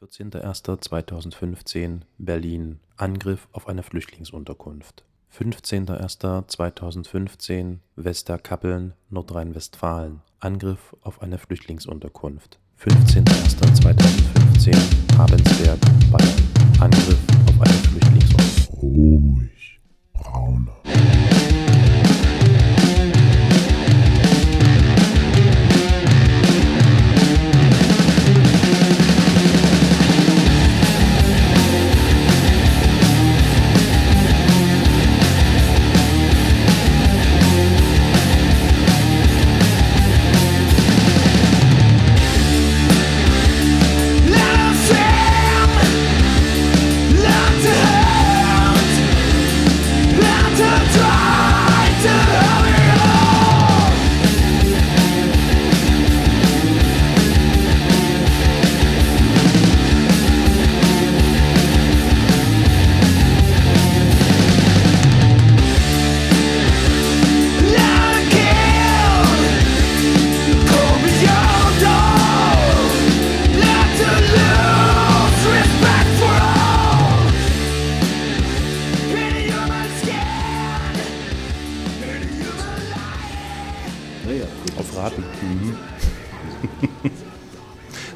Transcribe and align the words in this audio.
14.01.2015 0.00 2.00
Berlin. 2.16 2.80
Angriff 2.96 3.48
auf 3.52 3.68
eine 3.68 3.82
Flüchtlingsunterkunft. 3.82 5.04
15.01.2015 5.36 7.80
Westerkappeln, 7.96 8.94
Nordrhein-Westfalen. 9.10 10.22
Angriff 10.38 10.96
auf 11.02 11.20
eine 11.20 11.36
Flüchtlingsunterkunft. 11.36 12.58
15.01.2015 12.82 14.74
Abensberg, 15.18 15.78
Bayern. 16.10 16.48
Angriff 16.80 17.20
auf 17.48 17.60
eine 17.60 17.74
Flüchtlingsunterkunft. 17.74 18.82
Ruhig, 18.82 19.80
Brauner. 20.14 20.78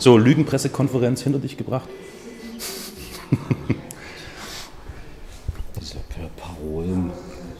So, 0.04 0.18
Lügenpressekonferenz 0.18 1.22
hinter 1.22 1.38
dich 1.38 1.56
gebracht. 1.56 1.88
Diese 5.80 5.96
Parolen. 6.36 7.10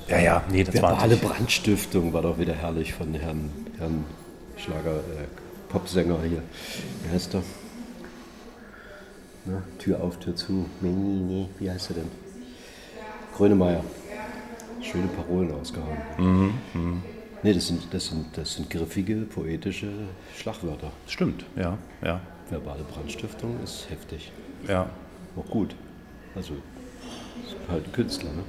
Ja, 0.08 0.18
ja, 0.18 0.44
nee, 0.50 0.62
das 0.62 0.74
war 0.82 0.90
Verbale 0.90 1.16
Brandstiftung 1.16 2.12
war 2.12 2.20
doch 2.20 2.38
wieder 2.38 2.52
herrlich 2.52 2.92
von 2.92 3.14
Herrn, 3.14 3.50
Herrn 3.78 4.04
Schlager, 4.58 4.96
äh, 4.96 5.26
Popsänger 5.70 6.20
hier. 6.20 6.42
Wie 7.02 7.14
heißt 7.14 7.32
der? 7.32 7.42
Na, 9.46 9.62
Tür 9.78 10.02
auf, 10.02 10.18
Tür 10.18 10.36
zu. 10.36 10.66
Nee, 10.82 10.90
nee. 10.90 11.48
Wie 11.58 11.70
heißt 11.70 11.92
er 11.92 11.96
denn? 11.96 12.10
Grönemeyer. 13.34 13.82
Schöne 14.82 15.06
Parolen 15.06 15.50
ausgehauen. 15.50 15.96
Mhm, 16.18 17.02
Nee, 17.42 17.54
das 17.54 17.68
sind, 17.68 17.86
das, 17.90 18.06
sind, 18.06 18.36
das 18.36 18.54
sind 18.54 18.68
griffige, 18.68 19.16
poetische 19.16 19.88
Schlagwörter. 20.34 20.92
Stimmt, 21.06 21.44
ja, 21.56 21.78
ja, 22.02 22.20
Verbale 22.50 22.84
Brandstiftung 22.84 23.56
ist 23.62 23.88
heftig. 23.90 24.32
ja. 24.68 24.88
Auch 25.36 25.50
gut. 25.50 25.74
Also, 26.36 26.54
halt 27.68 27.86
ein 27.86 27.92
Künstler, 27.92 28.30
ne? 28.30 28.44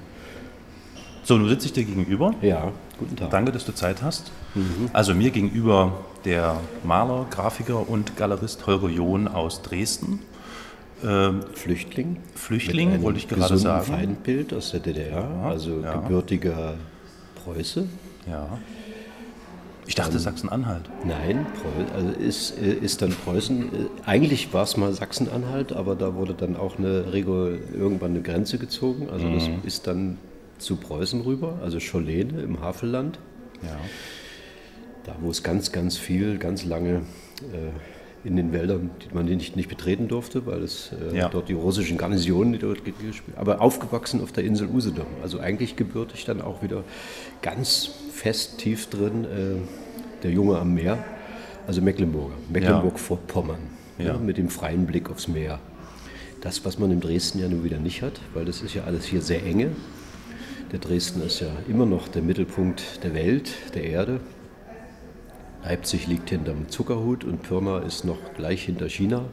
So, 1.23 1.35
nun 1.35 1.49
sitze 1.49 1.65
ich 1.65 1.73
dir 1.73 1.83
gegenüber. 1.83 2.35
Ja, 2.43 2.71
guten 2.99 3.15
Tag. 3.15 3.31
Danke, 3.31 3.51
dass 3.51 3.65
du 3.65 3.73
Zeit 3.73 4.03
hast. 4.03 4.31
Also 4.93 5.15
mir 5.15 5.31
gegenüber 5.31 6.05
der 6.23 6.59
Maler, 6.83 7.25
Grafiker 7.31 7.89
und 7.89 8.15
Galerist 8.15 8.67
Holger 8.67 8.89
John 8.89 9.27
aus 9.27 9.63
Dresden. 9.63 10.19
Ähm, 11.03 11.43
Flüchtling. 11.53 12.17
Flüchtling, 12.35 13.01
wollte 13.01 13.17
ich 13.17 13.27
gerade 13.27 13.57
sagen. 13.57 13.85
Feindbild 13.85 14.53
aus 14.53 14.71
der 14.71 14.81
DDR, 14.81 15.27
also 15.43 15.81
ja. 15.81 15.95
gebürtiger 15.95 16.75
Preuße. 17.43 17.87
Ja. 18.29 18.59
Ich 19.87 19.95
dachte 19.95 20.17
Sachsen-Anhalt. 20.17 20.89
Nein, 21.05 21.45
also 21.93 22.09
ist, 22.09 22.57
äh, 22.59 22.73
ist 22.73 23.01
dann 23.01 23.11
Preußen. 23.11 23.63
äh, 23.63 23.67
Eigentlich 24.05 24.51
war 24.53 24.63
es 24.63 24.77
mal 24.77 24.91
Sachsen-Anhalt, 24.93 25.73
aber 25.73 25.95
da 25.95 26.15
wurde 26.15 26.33
dann 26.33 26.55
auch 26.55 26.77
eine 26.79 27.13
Regel, 27.13 27.59
irgendwann 27.73 28.11
eine 28.11 28.21
Grenze 28.21 28.57
gezogen. 28.57 29.09
Also 29.11 29.31
das 29.31 29.47
Mhm. 29.47 29.61
ist 29.63 29.85
dann 29.87 30.17
zu 30.57 30.77
Preußen 30.77 31.21
rüber, 31.21 31.59
also 31.61 31.79
Scholene 31.79 32.41
im 32.41 32.61
Havelland. 32.61 33.19
Ja. 33.61 33.77
Da, 35.03 35.15
wo 35.21 35.29
es 35.29 35.43
ganz, 35.43 35.71
ganz 35.71 35.97
viel, 35.97 36.39
ganz 36.39 36.65
lange 36.65 37.03
äh, 37.53 37.69
in 38.25 38.35
den 38.35 38.51
Wäldern, 38.51 38.89
die 39.03 39.13
man 39.13 39.25
nicht, 39.25 39.55
nicht 39.55 39.69
betreten 39.69 40.07
durfte, 40.07 40.45
weil 40.45 40.63
es 40.63 40.91
äh, 41.13 41.15
Ja. 41.15 41.29
dort 41.29 41.47
die 41.47 41.53
russischen 41.53 41.97
Garnisonen, 41.97 42.53
die 42.53 42.59
dort 42.59 42.83
ge- 42.83 42.93
gespielt 43.05 43.37
Aber 43.37 43.61
aufgewachsen 43.61 44.21
auf 44.21 44.31
der 44.31 44.43
Insel 44.43 44.67
Usedom. 44.67 45.05
Also 45.21 45.39
eigentlich 45.39 45.75
gebürtig 45.75 46.25
dann 46.25 46.41
auch 46.41 46.61
wieder 46.63 46.83
ganz 47.41 47.89
fest 48.11 48.57
tief 48.57 48.87
drin, 48.89 49.25
äh, 49.25 50.23
der 50.23 50.31
Junge 50.31 50.57
am 50.57 50.73
Meer, 50.73 51.03
also 51.67 51.81
Mecklenburger, 51.81 52.33
Mecklenburg-Vorpommern, 52.51 53.59
Ja. 53.99 54.05
ja, 54.07 54.17
mit 54.17 54.37
dem 54.37 54.49
freien 54.49 54.85
Blick 54.87 55.09
aufs 55.09 55.27
Meer. 55.27 55.59
Das, 56.41 56.65
was 56.65 56.77
man 56.79 56.91
in 56.91 56.99
Dresden 57.01 57.39
ja 57.39 57.47
nun 57.47 57.63
wieder 57.63 57.77
nicht 57.79 58.01
hat, 58.01 58.19
weil 58.33 58.45
das 58.45 58.61
ist 58.61 58.73
ja 58.73 58.83
alles 58.85 59.05
hier 59.05 59.21
sehr 59.21 59.43
enge. 59.45 59.69
Der 60.71 60.79
Dresden 60.79 61.21
ist 61.21 61.39
ja 61.41 61.47
immer 61.69 61.85
noch 61.85 62.07
der 62.07 62.21
Mittelpunkt 62.23 63.03
der 63.03 63.13
Welt, 63.13 63.51
der 63.75 63.83
Erde. 63.83 64.19
Leipzig 65.67 66.05
liegt 66.07 66.29
hinterm 66.29 66.69
Zuckerhut 66.69 67.23
und 67.23 67.41
Pirna 67.41 67.79
ist 67.79 68.05
noch 68.05 68.17
gleich 68.37 68.63
hinter 68.63 68.87
China. 68.87 69.25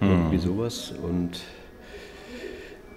Irgendwie 0.00 0.38
sowas. 0.38 0.92
Und 1.02 1.40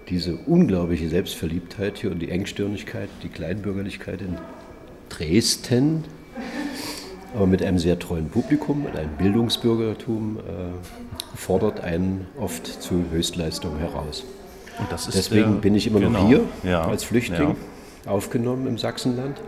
diese 0.08 0.36
unglaubliche 0.36 1.08
Selbstverliebtheit 1.08 1.98
hier 1.98 2.10
und 2.12 2.20
die 2.20 2.30
Engstirnigkeit, 2.30 3.08
die 3.22 3.28
Kleinbürgerlichkeit 3.28 4.20
in 4.20 4.36
Dresden, 5.08 6.04
aber 7.34 7.46
mit 7.46 7.62
einem 7.64 7.78
sehr 7.78 7.98
treuen 7.98 8.28
Publikum, 8.28 8.84
mit 8.84 8.96
einem 8.96 9.10
Bildungsbürgertum, 9.18 10.38
äh, 10.38 11.36
fordert 11.36 11.80
einen 11.80 12.26
oft 12.38 12.66
zu 12.66 13.04
Höchstleistungen 13.10 13.78
heraus. 13.78 14.24
Und 14.78 14.90
das 14.92 15.08
ist 15.08 15.16
Deswegen 15.16 15.54
der- 15.54 15.60
bin 15.60 15.74
ich 15.74 15.86
immer 15.88 15.98
genau, 16.00 16.22
noch 16.22 16.28
hier 16.28 16.40
ja, 16.62 16.82
als 16.86 17.02
Flüchtling, 17.04 17.56
Ja. 18.06 18.10
aufgenommen 18.12 18.66
im 18.68 18.78
Sachsenland, 18.78 19.40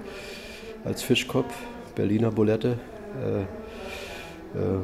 als 0.84 1.02
Fischkopf, 1.02 1.54
Berliner 1.94 2.30
Bulette. 2.32 2.78
Äh, 3.22 3.40
äh, 4.58 4.78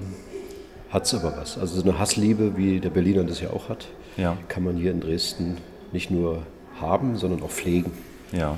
hat 0.90 1.04
es 1.06 1.14
aber 1.14 1.36
was. 1.38 1.56
Also 1.58 1.80
so 1.80 1.88
eine 1.88 1.98
Hassliebe, 1.98 2.56
wie 2.56 2.78
der 2.80 2.90
Berliner 2.90 3.24
das 3.24 3.40
ja 3.40 3.50
auch 3.50 3.68
hat, 3.68 3.88
Ja. 4.16 4.36
kann 4.48 4.62
man 4.64 4.76
hier 4.76 4.90
in 4.90 5.00
Dresden 5.00 5.56
nicht 5.92 6.10
nur 6.10 6.42
haben, 6.80 7.16
sondern 7.16 7.42
auch 7.42 7.50
pflegen. 7.50 7.92
Ja. 8.32 8.56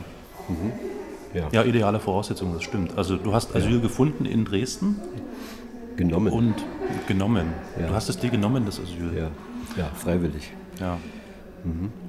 Ja, 1.33 1.49
ja, 1.53 1.63
ideale 1.65 1.99
Voraussetzungen, 2.01 2.55
das 2.55 2.63
stimmt. 2.65 2.97
Also 2.99 3.17
du 3.17 3.33
hast 3.35 3.55
Asyl 3.57 3.81
gefunden 3.81 4.25
in 4.25 4.45
Dresden 4.45 5.01
genommen. 5.97 6.33
und 6.33 6.55
genommen. 7.09 7.53
Ja. 7.81 7.89
Du 7.89 7.95
hast 7.95 8.09
es 8.09 8.19
dir 8.19 8.31
genommen, 8.31 8.65
das 8.67 8.79
Asyl. 8.81 9.13
ja. 9.17 9.31
ja, 9.77 9.91
freiwillig. 9.95 10.53
Ja. 10.81 10.99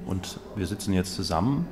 Und 0.06 0.38
wir 0.54 0.66
sitzen 0.66 0.92
jetzt 0.92 1.14
zusammen, 1.14 1.66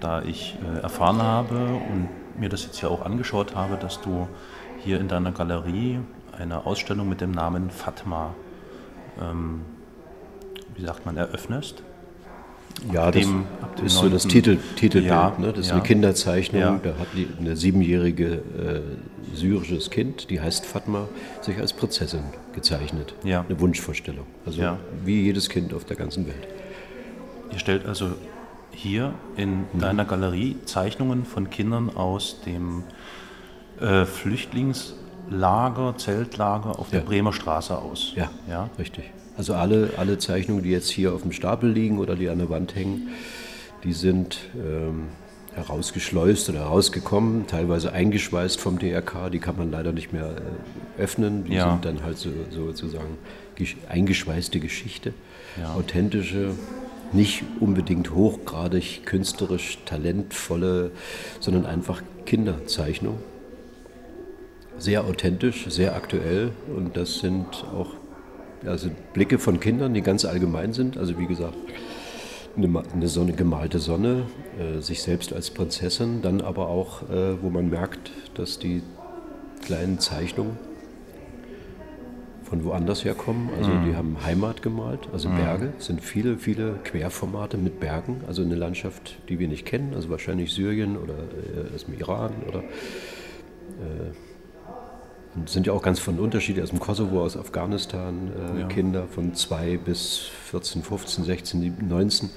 da 0.00 0.22
ich 0.22 0.58
äh, 0.76 0.80
erfahren 0.80 1.22
habe 1.22 1.56
und 1.90 2.08
mir 2.38 2.48
das 2.50 2.64
jetzt 2.64 2.80
ja 2.82 2.88
auch 2.88 3.04
angeschaut 3.04 3.54
habe, 3.56 3.76
dass 3.76 4.00
du 4.02 4.28
hier 4.84 5.00
in 5.00 5.08
deiner 5.08 5.32
Galerie 5.32 5.98
eine 6.38 6.66
Ausstellung 6.66 7.08
mit 7.08 7.20
dem 7.20 7.30
Namen 7.32 7.70
Fatma, 7.70 8.34
ähm, 9.20 9.62
wie 10.76 10.82
sagt 10.84 11.06
man, 11.06 11.16
eröffnest. 11.16 11.82
Ja, 12.92 13.10
das 13.10 13.22
dem- 13.22 13.44
dem 13.78 13.86
ist 13.86 13.94
so 13.94 14.08
das 14.08 14.24
9.. 14.24 14.30
Titel, 14.30 14.58
Titelbild. 14.76 15.10
Ja, 15.10 15.32
ne? 15.38 15.48
Das 15.52 15.60
ist 15.60 15.68
ja. 15.68 15.74
eine 15.74 15.82
Kinderzeichnung. 15.82 16.60
Ja. 16.60 16.80
Da 16.82 16.90
hat 16.98 17.06
die, 17.14 17.26
eine 17.38 17.56
siebenjährige 17.56 18.26
äh, 18.34 19.34
syrisches 19.34 19.90
Kind, 19.90 20.28
die 20.28 20.40
heißt 20.42 20.66
Fatma, 20.66 21.08
sich 21.40 21.58
als 21.58 21.72
Prinzessin 21.72 22.24
gezeichnet. 22.54 23.14
Ja. 23.24 23.44
Eine 23.48 23.58
Wunschvorstellung. 23.60 24.26
Also 24.44 24.62
wie 25.04 25.22
jedes 25.22 25.48
Kind 25.48 25.72
auf 25.72 25.84
der 25.84 25.96
ganzen 25.96 26.26
Welt. 26.26 26.46
Ihr 27.50 27.58
stellt 27.58 27.86
also 27.86 28.10
hier 28.72 29.14
in 29.38 29.64
deiner 29.72 30.04
Galerie 30.04 30.56
Zeichnungen 30.66 31.24
von 31.24 31.48
Kindern 31.48 31.88
aus 31.96 32.42
dem 32.44 32.82
äh, 33.80 34.04
Flüchtlingslager, 34.06 35.94
Zeltlager 35.96 36.78
auf 36.78 36.90
der 36.90 37.00
Ja. 37.00 37.04
Bremer 37.06 37.32
Straße 37.32 37.76
aus. 37.76 38.12
Ja, 38.16 38.30
ja? 38.48 38.70
richtig. 38.78 39.04
Also 39.36 39.54
alle, 39.54 39.90
alle 39.98 40.18
Zeichnungen, 40.18 40.62
die 40.62 40.70
jetzt 40.70 40.88
hier 40.88 41.12
auf 41.12 41.22
dem 41.22 41.32
Stapel 41.32 41.70
liegen 41.70 41.98
oder 41.98 42.16
die 42.16 42.28
an 42.28 42.38
der 42.38 42.48
Wand 42.48 42.74
hängen, 42.74 43.08
die 43.84 43.92
sind 43.92 44.38
ähm, 44.56 45.04
herausgeschleust 45.54 46.48
oder 46.48 46.60
herausgekommen, 46.60 47.46
teilweise 47.46 47.92
eingeschweißt 47.92 48.58
vom 48.60 48.78
DRK. 48.78 49.30
Die 49.30 49.38
kann 49.38 49.56
man 49.58 49.70
leider 49.70 49.92
nicht 49.92 50.12
mehr 50.12 50.30
äh, 50.98 51.02
öffnen. 51.02 51.44
Die 51.44 51.54
Ja. 51.54 51.70
sind 51.70 51.84
dann 51.84 52.02
halt 52.02 52.16
so, 52.18 52.30
sozusagen 52.50 53.18
gesch- 53.58 53.76
eingeschweißte 53.88 54.58
Geschichte. 54.60 55.12
Ja. 55.60 55.74
Authentische, 55.74 56.52
nicht 57.12 57.44
unbedingt 57.60 58.14
hochgradig 58.14 59.02
künstlerisch 59.04 59.78
talentvolle, 59.84 60.90
sondern 61.40 61.66
einfach 61.66 62.02
Kinderzeichnung. 62.24 63.18
Sehr 64.78 65.04
authentisch, 65.04 65.66
sehr 65.68 65.96
aktuell. 65.96 66.50
Und 66.74 66.96
das 66.96 67.18
sind 67.18 67.46
auch 67.74 67.90
also 68.66 68.90
Blicke 69.12 69.38
von 69.38 69.60
Kindern, 69.60 69.94
die 69.94 70.02
ganz 70.02 70.24
allgemein 70.24 70.72
sind. 70.72 70.96
Also 70.96 71.18
wie 71.18 71.26
gesagt, 71.26 71.56
eine, 72.56 73.08
Sonne, 73.08 73.32
gemalte 73.32 73.78
Sonne, 73.78 74.22
äh, 74.58 74.80
sich 74.80 75.02
selbst 75.02 75.32
als 75.32 75.50
Prinzessin, 75.50 76.22
dann 76.22 76.40
aber 76.40 76.68
auch, 76.68 77.02
äh, 77.10 77.42
wo 77.42 77.50
man 77.50 77.68
merkt, 77.68 78.10
dass 78.34 78.58
die 78.58 78.82
kleinen 79.62 79.98
Zeichnungen 79.98 80.56
von 82.44 82.64
woanders 82.64 83.04
herkommen. 83.04 83.50
Also 83.58 83.70
die 83.84 83.96
haben 83.96 84.16
Heimat 84.24 84.62
gemalt, 84.62 85.08
also 85.12 85.28
Berge, 85.28 85.72
Es 85.78 85.86
sind 85.86 86.00
viele, 86.00 86.38
viele 86.38 86.78
Querformate 86.84 87.58
mit 87.58 87.80
Bergen, 87.80 88.22
also 88.28 88.42
eine 88.42 88.54
Landschaft, 88.54 89.16
die 89.28 89.38
wir 89.38 89.48
nicht 89.48 89.66
kennen, 89.66 89.92
also 89.94 90.10
wahrscheinlich 90.10 90.52
Syrien 90.52 90.96
oder 90.96 91.14
äh, 91.14 91.74
aus 91.74 91.86
dem 91.86 91.98
Iran 91.98 92.32
oder 92.48 92.62
und 95.36 95.48
es 95.48 95.52
sind 95.52 95.66
ja 95.66 95.72
auch 95.72 95.82
ganz 95.82 95.98
von 95.98 96.18
Unterschiede 96.18 96.62
aus 96.62 96.70
dem 96.70 96.80
Kosovo, 96.80 97.22
aus 97.22 97.36
Afghanistan, 97.36 98.30
äh, 98.56 98.60
Ja. 98.60 98.66
Kinder 98.68 99.06
von 99.06 99.34
2 99.34 99.76
bis 99.78 100.28
14, 100.50 100.82
15, 100.82 101.24
16, 101.24 101.60
17, 101.60 101.88
19. 101.88 102.30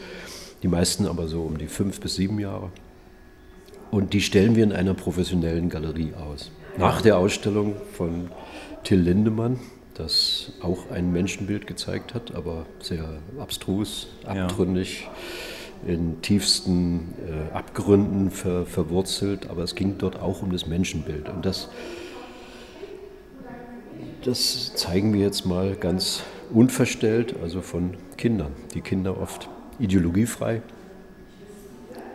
Die 0.64 0.68
meisten 0.68 1.06
aber 1.08 1.28
so 1.28 1.44
um 1.44 1.58
die 1.58 1.68
5 1.68 2.00
bis 2.02 2.16
7 2.16 2.38
Jahre. 2.40 2.70
Und 3.92 4.14
die 4.14 4.22
stellen 4.22 4.56
wir 4.56 4.64
in 4.64 4.72
einer 4.74 4.94
professionellen 4.94 5.70
Galerie 5.70 6.14
aus. 6.14 6.52
Nach 6.78 7.02
der 7.02 7.18
Ausstellung 7.18 7.76
von 7.94 8.30
Till 8.84 9.00
Lindemann, 9.00 9.60
das 9.96 10.52
auch 10.62 10.92
ein 10.92 11.12
Menschenbild 11.12 11.66
gezeigt 11.68 12.14
hat, 12.14 12.36
aber 12.36 12.66
sehr 12.80 13.06
abstrus, 13.40 14.08
Ja. 14.24 14.46
abtrünnig, 14.46 15.08
in 15.88 16.22
tiefsten 16.22 17.14
äh, 17.26 17.54
Abgründen 17.56 18.32
ver, 18.32 18.66
verwurzelt. 18.66 19.50
Aber 19.50 19.64
es 19.64 19.76
ging 19.76 19.96
dort 19.98 20.20
auch 20.22 20.42
um 20.42 20.52
das 20.52 20.68
Menschenbild. 20.68 21.30
Und 21.30 21.46
das 21.46 21.70
das 24.24 24.76
zeigen 24.76 25.14
wir 25.14 25.22
jetzt 25.22 25.46
mal 25.46 25.76
ganz 25.76 26.24
unverstellt, 26.52 27.36
also 27.42 27.62
von 27.62 27.96
Kindern. 28.18 28.52
Die 28.74 28.82
Kinder 28.82 29.20
oft 29.20 29.50
ideologiefrei, 29.80 30.62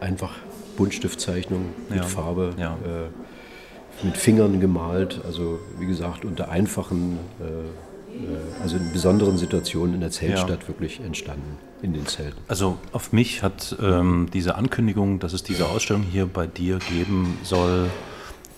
einfach 0.01 0.35
Buntstiftzeichnung 0.77 1.67
mit 1.89 1.99
Ja, 1.99 2.05
Farbe, 2.05 2.55
ja. 2.59 2.75
äh, 2.75 4.05
mit 4.05 4.17
Fingern 4.17 4.61
gemalt, 4.61 5.21
also 5.25 5.61
wie 5.79 5.87
gesagt 5.87 6.25
unter 6.25 6.49
einfachen, 6.51 7.19
äh, 7.41 7.45
äh, 7.45 8.63
also 8.63 8.77
in 8.77 8.93
besonderen 8.93 9.37
Situationen 9.39 9.95
in 9.95 10.01
der 10.01 10.11
Zeltstadt 10.11 10.67
wirklich 10.69 11.01
entstanden, 11.01 11.59
in 11.83 11.95
den 11.95 12.07
Zelten. 12.07 12.41
Also 12.49 12.79
auf 12.93 13.13
mich 13.13 13.43
hat 13.43 13.77
ähm, 13.81 14.29
diese 14.33 14.57
Ankündigung, 14.57 15.21
dass 15.21 15.33
es 15.33 15.43
diese 15.43 15.69
Ausstellung 15.69 16.03
hier 16.03 16.27
bei 16.27 16.47
dir 16.47 16.79
geben 16.91 17.39
soll, 17.45 17.89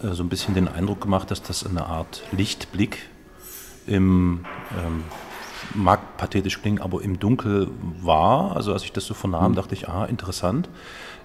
äh, 0.03 0.13
so 0.13 0.23
ein 0.23 0.29
bisschen 0.29 0.55
den 0.55 0.69
Eindruck 0.69 1.03
gemacht, 1.03 1.31
dass 1.31 1.43
das 1.43 1.67
eine 1.67 1.85
Art 1.87 2.23
Lichtblick 2.33 2.99
im, 3.87 4.45
ähm, 4.77 5.05
mag 5.75 6.17
pathetisch 6.17 6.61
klingen, 6.61 6.81
aber 6.81 7.03
im 7.03 7.19
Dunkel 7.19 7.69
war. 8.01 8.57
Also 8.57 8.73
als 8.73 8.85
ich 8.85 8.93
das 8.93 9.07
so 9.07 9.15
vernahm, 9.15 9.55
dachte 9.55 9.75
ich, 9.75 9.89
ah, 9.89 10.05
interessant. 10.05 10.69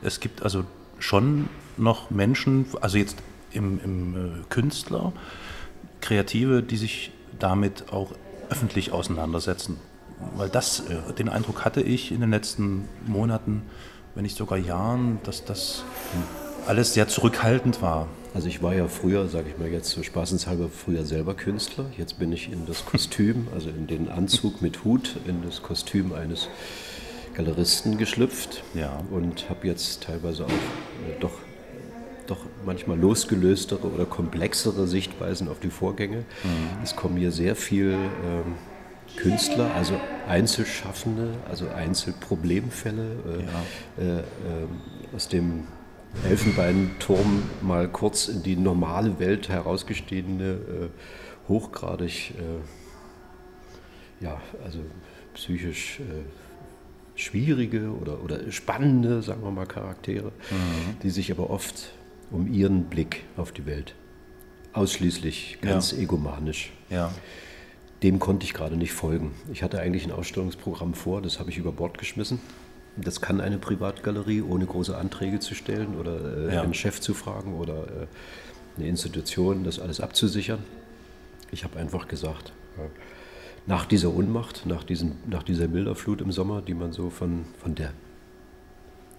Es 0.02 0.20
gibt 0.20 0.44
also 0.44 0.64
schon 1.00 1.50
noch 1.78 2.10
Menschen, 2.10 2.66
also 2.82 2.98
jetzt 2.98 3.18
im, 3.52 3.80
im 3.84 4.16
äh, 4.16 4.44
Künstler, 4.50 5.14
Kreative, 6.00 6.64
die 6.64 6.78
sich 6.78 7.12
damit 7.38 7.92
auch 7.92 8.14
öffentlich 8.50 8.92
auseinandersetzen. 8.92 9.78
Weil 10.36 10.50
das, 10.50 10.82
äh, 10.82 11.14
den 11.18 11.30
Eindruck 11.30 11.66
hatte 11.66 11.82
ich 11.82 12.12
in 12.12 12.22
den 12.22 12.32
letzten 12.32 12.88
Monaten, 13.06 13.64
wenn 14.16 14.24
nicht 14.24 14.38
sogar 14.38 14.58
Jahren, 14.58 15.20
dass 15.24 15.46
das 15.46 15.84
alles 16.68 16.94
sehr 16.94 17.08
zurückhaltend 17.08 17.82
war. 17.82 18.08
Also 18.34 18.48
ich 18.48 18.64
war 18.64 18.74
ja 18.74 18.88
früher, 18.88 19.28
sage 19.28 19.50
ich 19.50 19.58
mal 19.58 19.68
jetzt 19.68 19.90
so 19.90 20.04
spaßenshalber, 20.04 20.70
früher 20.70 21.04
selber 21.06 21.34
Künstler. 21.34 21.86
Jetzt 21.98 22.18
bin 22.20 22.32
ich 22.32 22.52
in 22.52 22.66
das 22.66 22.86
Kostüm, 22.92 23.48
also 23.54 23.70
in 23.70 23.88
den 23.88 24.10
Anzug 24.10 24.62
mit 24.62 24.84
Hut, 24.86 25.18
in 25.28 25.44
das 25.44 25.62
Kostüm 25.62 26.14
eines 26.14 26.48
Galeristen 27.34 27.98
geschlüpft 27.98 28.64
Ja. 28.74 29.02
und 29.12 29.50
habe 29.50 29.68
jetzt 29.68 30.04
teilweise 30.04 30.46
auch 30.46 30.50
äh, 30.50 31.20
doch, 31.20 31.32
doch 32.28 32.40
manchmal 32.66 32.98
losgelöstere 33.00 33.88
oder 33.88 34.06
komplexere 34.06 34.88
Sichtweisen 34.88 35.48
auf 35.50 35.60
die 35.60 35.70
Vorgänge. 35.70 36.24
Es 36.84 36.96
kommen 36.96 37.18
hier 37.18 37.32
sehr 37.32 37.56
viel 37.56 37.92
ähm, 37.92 38.56
Künstler, 39.18 39.72
also 39.76 39.94
Einzelschaffende, 40.28 41.34
also 41.50 41.68
Einzelproblemfälle 41.70 43.04
äh, 43.98 44.02
äh, 44.02 44.20
ähm, 44.20 44.24
aus 45.16 45.28
dem 45.28 45.64
Elfenbeinturm 46.28 47.44
mal 47.62 47.88
kurz 47.88 48.28
in 48.28 48.44
die 48.44 48.56
normale 48.56 49.20
Welt 49.20 49.50
herausgestiegene, 49.50 50.44
äh, 50.52 50.90
hochgradig, 51.48 52.32
äh, 52.38 54.24
ja, 54.24 54.40
also 54.64 54.80
psychisch 55.34 56.00
äh, 56.00 56.04
schwierige 57.16 57.92
oder, 57.92 58.24
oder 58.24 58.52
spannende, 58.52 59.22
sagen 59.22 59.44
wir 59.44 59.52
mal, 59.52 59.66
Charaktere, 59.66 60.32
die 61.04 61.10
sich 61.10 61.32
aber 61.32 61.50
oft 61.50 61.92
um 62.32 62.52
ihren 62.52 62.86
Blick 62.86 63.24
auf 63.38 63.52
die 63.52 63.66
Welt 63.66 63.96
ausschließlich 64.74 65.58
ganz 65.62 65.92
egomanisch 65.94 66.72
Ja. 66.90 67.12
dem 68.04 68.20
konnte 68.20 68.46
ich 68.46 68.54
gerade 68.54 68.78
nicht 68.78 68.94
folgen. 68.94 69.32
Ich 69.52 69.64
hatte 69.64 69.80
eigentlich 69.80 70.06
ein 70.06 70.12
Ausstellungsprogramm 70.12 70.94
vor, 70.94 71.22
das 71.22 71.40
habe 71.40 71.50
ich 71.50 71.58
über 71.58 71.72
Bord 71.72 71.98
geschmissen. 71.98 72.40
Das 72.98 73.22
kann 73.22 73.40
eine 73.42 73.58
Privatgalerie, 73.58 74.42
ohne 74.42 74.66
große 74.66 74.98
Anträge 74.98 75.40
zu 75.40 75.56
stellen 75.56 75.96
oder 75.98 76.50
äh, 76.50 76.56
Ja. 76.56 76.62
einen 76.62 76.74
Chef 76.74 77.00
zu 77.00 77.14
fragen 77.14 77.54
oder 77.56 77.84
äh, 77.84 78.08
eine 78.78 78.88
Institution, 78.88 79.64
das 79.64 79.80
alles 79.80 80.02
abzusichern. 80.02 80.60
Ich 81.52 81.64
habe 81.64 81.80
einfach 81.80 82.08
gesagt, 82.08 82.52
äh, 82.78 82.82
nach 83.68 83.86
dieser 83.86 84.10
Unmacht, 84.14 84.66
nach, 84.66 84.84
diesen, 84.84 85.14
nach 85.30 85.44
dieser 85.44 85.68
Bilderflut 85.68 86.20
im 86.22 86.32
Sommer, 86.32 86.62
die 86.62 86.74
man 86.74 86.92
so 86.92 87.10
von, 87.10 87.46
von 87.62 87.76
der, 87.76 87.92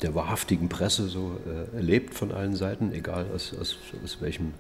der 0.03 0.15
wahrhaftigen 0.15 0.69
Presse 0.69 1.09
so 1.09 1.39
äh, 1.47 1.77
erlebt 1.77 2.13
von 2.15 2.33
allen 2.33 2.57
Seiten, 2.57 2.93
egal 2.93 3.27
aus, 3.35 3.55
aus, 3.59 3.79
aus 4.03 4.21
welchem 4.21 4.53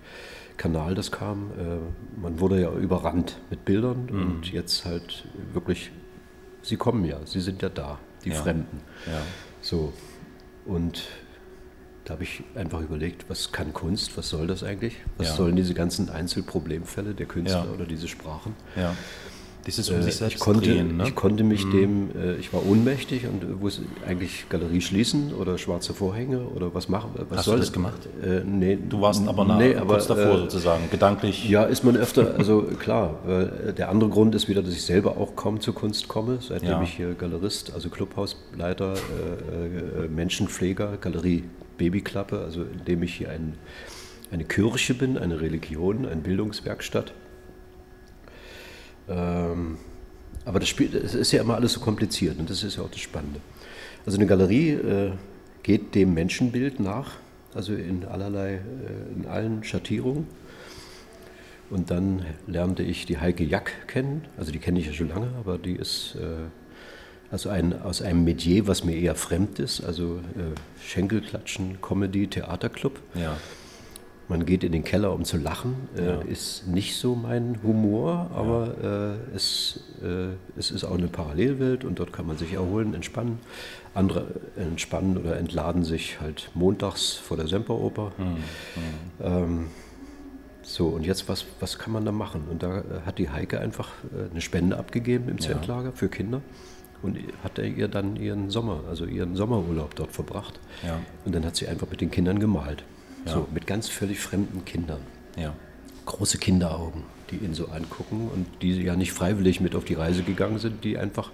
Kanal 0.56 0.94
das 0.94 1.10
kam. 1.10 1.50
Äh, 1.58 2.20
man 2.20 2.38
wurde 2.40 2.60
ja 2.60 2.70
überrannt 2.72 3.38
mit 3.50 3.64
Bildern 3.64 4.08
und 4.10 4.52
jetzt 4.52 4.84
halt 4.84 5.24
wirklich, 5.52 5.90
sie 6.62 6.76
kommen 6.76 7.04
ja, 7.04 7.18
sie 7.26 7.40
sind 7.40 7.60
ja 7.62 7.68
da, 7.68 7.98
die 8.24 8.30
Ja. 8.30 8.42
Fremden. 8.42 8.80
Ja. 9.06 9.20
So, 9.60 9.92
und 10.64 11.04
da 12.04 12.14
habe 12.14 12.24
ich 12.24 12.42
einfach 12.56 12.80
überlegt, 12.80 13.26
was 13.28 13.52
kann 13.52 13.72
Kunst, 13.72 14.16
was 14.16 14.28
soll 14.28 14.46
das 14.48 14.62
eigentlich? 14.64 14.96
Was 15.18 15.28
Ja. 15.28 15.34
sollen 15.36 15.54
diese 15.56 15.72
ganzen 15.74 16.10
Einzelproblemfälle 16.10 17.14
der 17.14 17.26
Künstler 17.26 17.72
oder 17.72 17.84
diese 17.84 18.08
Sprachen? 18.08 18.54
Dieses 19.66 19.88
um 19.90 19.96
Äh, 19.98 20.02
sich 20.02 20.16
selbst 20.16 20.34
ich 20.34 20.40
konnte, 20.40 20.70
drehen, 20.70 20.96
ne? 20.96 21.04
ich 21.06 21.14
konnte 21.14 21.44
mich 21.44 21.68
dem, 21.70 22.10
äh, 22.16 22.34
ich 22.36 22.52
war 22.52 22.66
ohnmächtig 22.66 23.26
und 23.26 23.44
äh, 23.44 23.60
wusste 23.60 23.82
eigentlich 24.06 24.46
Galerie 24.48 24.80
schließen 24.80 25.32
oder 25.34 25.56
schwarze 25.58 25.94
Vorhänge 25.94 26.40
oder 26.40 26.74
was 26.74 26.88
machen. 26.88 27.10
Was 27.28 27.38
Hast 27.38 27.44
soll 27.44 27.56
du 27.56 27.60
das 27.60 27.72
gemacht? 27.72 28.08
Äh, 28.24 28.40
nee, 28.44 28.76
Du 28.88 29.00
warst 29.00 29.26
aber, 29.28 29.44
nah, 29.44 29.58
nee, 29.58 29.74
aber 29.76 29.94
kurz 29.94 30.06
davor 30.08 30.34
äh, 30.34 30.38
sozusagen, 30.38 30.90
gedanklich. 30.90 31.48
ja, 31.48 31.64
ist 31.64 31.84
man 31.84 31.96
öfter, 31.96 32.34
also 32.38 32.62
klar, 32.62 33.18
der 33.76 33.88
andere 33.88 34.10
Grund 34.10 34.34
ist 34.34 34.48
wieder, 34.48 34.62
dass 34.62 34.72
ich 34.74 34.82
selber 34.82 35.16
auch 35.16 35.36
kaum 35.36 35.60
zur 35.60 35.74
Kunst 35.74 36.08
komme, 36.08 36.38
seitdem 36.40 36.68
Ja. 36.70 36.82
ich 36.82 36.94
hier 36.94 37.14
Galerist, 37.14 37.72
also 37.74 37.88
Clubhausleiter, 37.88 38.94
äh, 38.94 40.08
Menschenpfleger, 40.08 40.96
Galerie 41.00 41.44
Babyklappe, 41.78 42.40
also 42.40 42.62
indem 42.62 43.02
ich 43.02 43.14
hier 43.14 43.30
ein, 43.30 43.54
eine 44.30 44.44
Kirche 44.44 44.94
bin, 44.94 45.18
eine 45.18 45.40
Religion, 45.40 46.06
eine 46.06 46.20
Bildungswerkstatt. 46.20 47.12
Ähm, 49.08 49.78
aber 50.44 50.60
das, 50.60 50.68
Spiel, 50.68 50.94
es 50.96 51.14
ist 51.14 51.32
ja 51.32 51.40
immer 51.40 51.54
alles 51.54 51.74
so 51.74 51.80
kompliziert 51.80 52.38
und 52.38 52.50
das 52.50 52.62
ist 52.62 52.76
ja 52.76 52.82
auch 52.82 52.90
das 52.90 53.00
Spannende. 53.00 53.40
Also 54.04 54.18
eine 54.18 54.26
Galerie 54.26 54.70
äh, 54.70 55.12
geht 55.62 55.94
dem 55.94 56.14
Menschenbild 56.14 56.80
nach, 56.80 57.12
also 57.54 57.74
in 57.74 58.04
allerlei, 58.04 58.54
äh, 58.54 58.60
in 59.16 59.26
allen 59.26 59.62
Schattierungen. 59.64 60.26
Und 61.70 61.90
dann 61.90 62.26
lernte 62.46 62.82
ich 62.82 63.06
die 63.06 63.18
Heike 63.18 63.44
Jack 63.44 63.88
kennen, 63.88 64.26
also 64.36 64.52
die 64.52 64.58
kenne 64.58 64.78
ich 64.78 64.86
ja 64.86 64.92
schon 64.92 65.08
lange, 65.08 65.30
aber 65.38 65.56
die 65.56 65.72
ist 65.72 66.16
äh, 66.16 66.48
also 67.30 67.48
ein, 67.48 67.80
aus 67.80 68.02
einem 68.02 68.24
Metier, 68.24 68.66
was 68.66 68.84
mir 68.84 68.94
eher 68.94 69.14
fremd 69.14 69.58
ist, 69.58 69.82
also 69.82 70.16
äh, 70.36 70.84
Schenkelklatschen, 70.86 71.80
Comedy, 71.80 72.26
Theaterclub. 72.26 73.00
Ja. 73.14 73.38
Man 74.32 74.46
geht 74.46 74.64
in 74.64 74.72
den 74.72 74.82
Keller, 74.82 75.12
um 75.12 75.24
zu 75.24 75.36
lachen, 75.36 75.74
äh, 75.96 76.06
Ja. 76.06 76.20
ist 76.22 76.66
nicht 76.66 76.96
so 76.96 77.14
mein 77.14 77.58
Humor, 77.62 78.30
aber 78.34 79.18
äh, 79.30 79.36
es, 79.36 79.80
äh, 80.02 80.34
es 80.58 80.70
ist 80.70 80.84
auch 80.84 80.96
eine 80.96 81.08
Parallelwelt 81.08 81.84
und 81.84 81.98
dort 81.98 82.12
kann 82.12 82.26
man 82.26 82.38
sich 82.38 82.54
erholen, 82.54 82.94
entspannen. 82.94 83.38
Andere 83.94 84.26
entspannen 84.56 85.18
oder 85.18 85.36
entladen 85.36 85.84
sich 85.84 86.18
halt 86.20 86.50
montags 86.54 87.12
vor 87.12 87.36
der 87.36 87.46
Semperoper. 87.46 88.12
Ähm, 89.22 89.66
so, 90.62 90.86
und 90.88 91.04
jetzt, 91.04 91.28
was, 91.28 91.44
was 91.60 91.78
kann 91.78 91.92
man 91.92 92.04
da 92.06 92.12
machen? 92.12 92.44
Und 92.50 92.62
da 92.62 92.78
äh, 92.78 92.82
hat 93.04 93.18
die 93.18 93.28
Heike 93.28 93.60
einfach 93.60 93.88
äh, 94.14 94.30
eine 94.30 94.40
Spende 94.40 94.78
abgegeben 94.78 95.28
im 95.28 95.40
Zeltlager 95.40 95.92
für 95.92 96.08
Kinder 96.08 96.40
und 97.02 97.18
hat 97.44 97.58
er 97.58 97.66
ihr 97.66 97.88
dann 97.88 98.16
ihren 98.16 98.48
Sommer, 98.48 98.80
also 98.88 99.04
ihren 99.04 99.36
Sommerurlaub 99.36 99.94
dort 99.94 100.12
verbracht. 100.12 100.58
Ja. 100.86 100.98
Und 101.24 101.34
dann 101.34 101.44
hat 101.44 101.56
sie 101.56 101.66
einfach 101.68 101.90
mit 101.90 102.00
den 102.00 102.10
Kindern 102.10 102.38
gemalt. 102.38 102.84
Ja. 103.26 103.32
So, 103.32 103.48
mit 103.52 103.66
ganz 103.66 103.88
völlig 103.88 104.20
fremden 104.20 104.64
Kindern. 104.64 105.00
Ja. 105.36 105.54
Große 106.06 106.38
Kinderaugen, 106.38 107.04
die 107.30 107.36
ihn 107.36 107.54
so 107.54 107.68
angucken 107.68 108.28
und 108.32 108.46
die 108.62 108.82
ja 108.82 108.96
nicht 108.96 109.12
freiwillig 109.12 109.60
mit 109.60 109.74
auf 109.74 109.84
die 109.84 109.94
Reise 109.94 110.22
gegangen 110.22 110.58
sind, 110.58 110.84
die 110.84 110.98
einfach, 110.98 111.30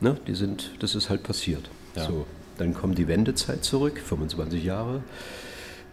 ne, 0.00 0.16
die 0.26 0.34
sind, 0.34 0.72
das 0.80 0.94
ist 0.94 1.10
halt 1.10 1.22
passiert. 1.22 1.70
Ja. 1.94 2.04
So, 2.04 2.26
dann 2.58 2.74
kommt 2.74 2.98
die 2.98 3.08
Wendezeit 3.08 3.64
zurück, 3.64 4.00
25 4.04 4.64
Jahre. 4.64 5.02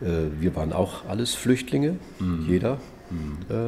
Äh, 0.01 0.29
wir 0.39 0.55
waren 0.55 0.73
auch 0.73 1.05
alles 1.05 1.35
Flüchtlinge, 1.35 1.97
jeder. 2.47 2.79
Äh, 3.49 3.67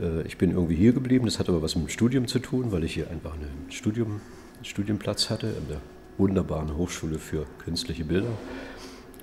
äh, 0.00 0.22
ich 0.26 0.38
bin 0.38 0.50
irgendwie 0.50 0.76
hier 0.76 0.92
geblieben, 0.92 1.24
das 1.26 1.38
hat 1.38 1.48
aber 1.48 1.62
was 1.62 1.74
mit 1.76 1.86
dem 1.86 1.88
Studium 1.88 2.26
zu 2.26 2.38
tun, 2.38 2.72
weil 2.72 2.84
ich 2.84 2.94
hier 2.94 3.10
einfach 3.10 3.34
einen 3.34 3.70
Studium, 3.70 4.20
einen 4.56 4.64
Studienplatz 4.64 5.30
hatte 5.30 5.48
an 5.48 5.68
der 5.68 5.80
wunderbaren 6.18 6.76
Hochschule 6.76 7.18
für 7.18 7.46
künstliche 7.64 8.04
Bilder. 8.04 8.30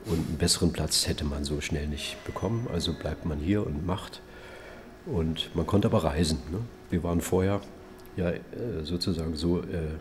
Und 0.05 0.27
einen 0.27 0.38
besseren 0.38 0.74
Platz 0.74 1.08
hätte 1.08 1.24
man 1.24 1.43
so 1.43 1.62
schnell 1.62 1.88
nicht 1.88 2.24
bekommen, 2.25 2.67
also 2.74 2.93
bleibt 2.93 3.25
man 3.25 3.39
hier 3.39 3.65
und 3.65 3.86
macht. 3.86 4.22
Und 5.05 5.55
man 5.55 5.65
konnte 5.65 5.88
aber 5.88 6.03
reisen. 6.03 6.39
Ne? 6.51 6.60
Wir 6.89 7.03
waren 7.03 7.22
vorher 7.22 7.62
ja 8.17 8.29
äh, 8.29 8.41
sozusagen 8.84 9.36
so 9.36 9.60
äh, 9.60 9.96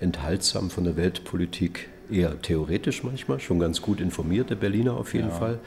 enthaltsam 0.00 0.70
von 0.70 0.84
der 0.84 0.96
Weltpolitik, 0.96 1.88
eher 2.10 2.40
theoretisch 2.42 3.04
manchmal, 3.04 3.40
schon 3.40 3.60
ganz 3.60 3.82
gut 3.82 4.00
informiert, 4.00 4.50
der 4.50 4.56
Berliner 4.56 4.94
auf 4.94 5.14
jeden 5.14 5.30
Fall. 5.30 5.60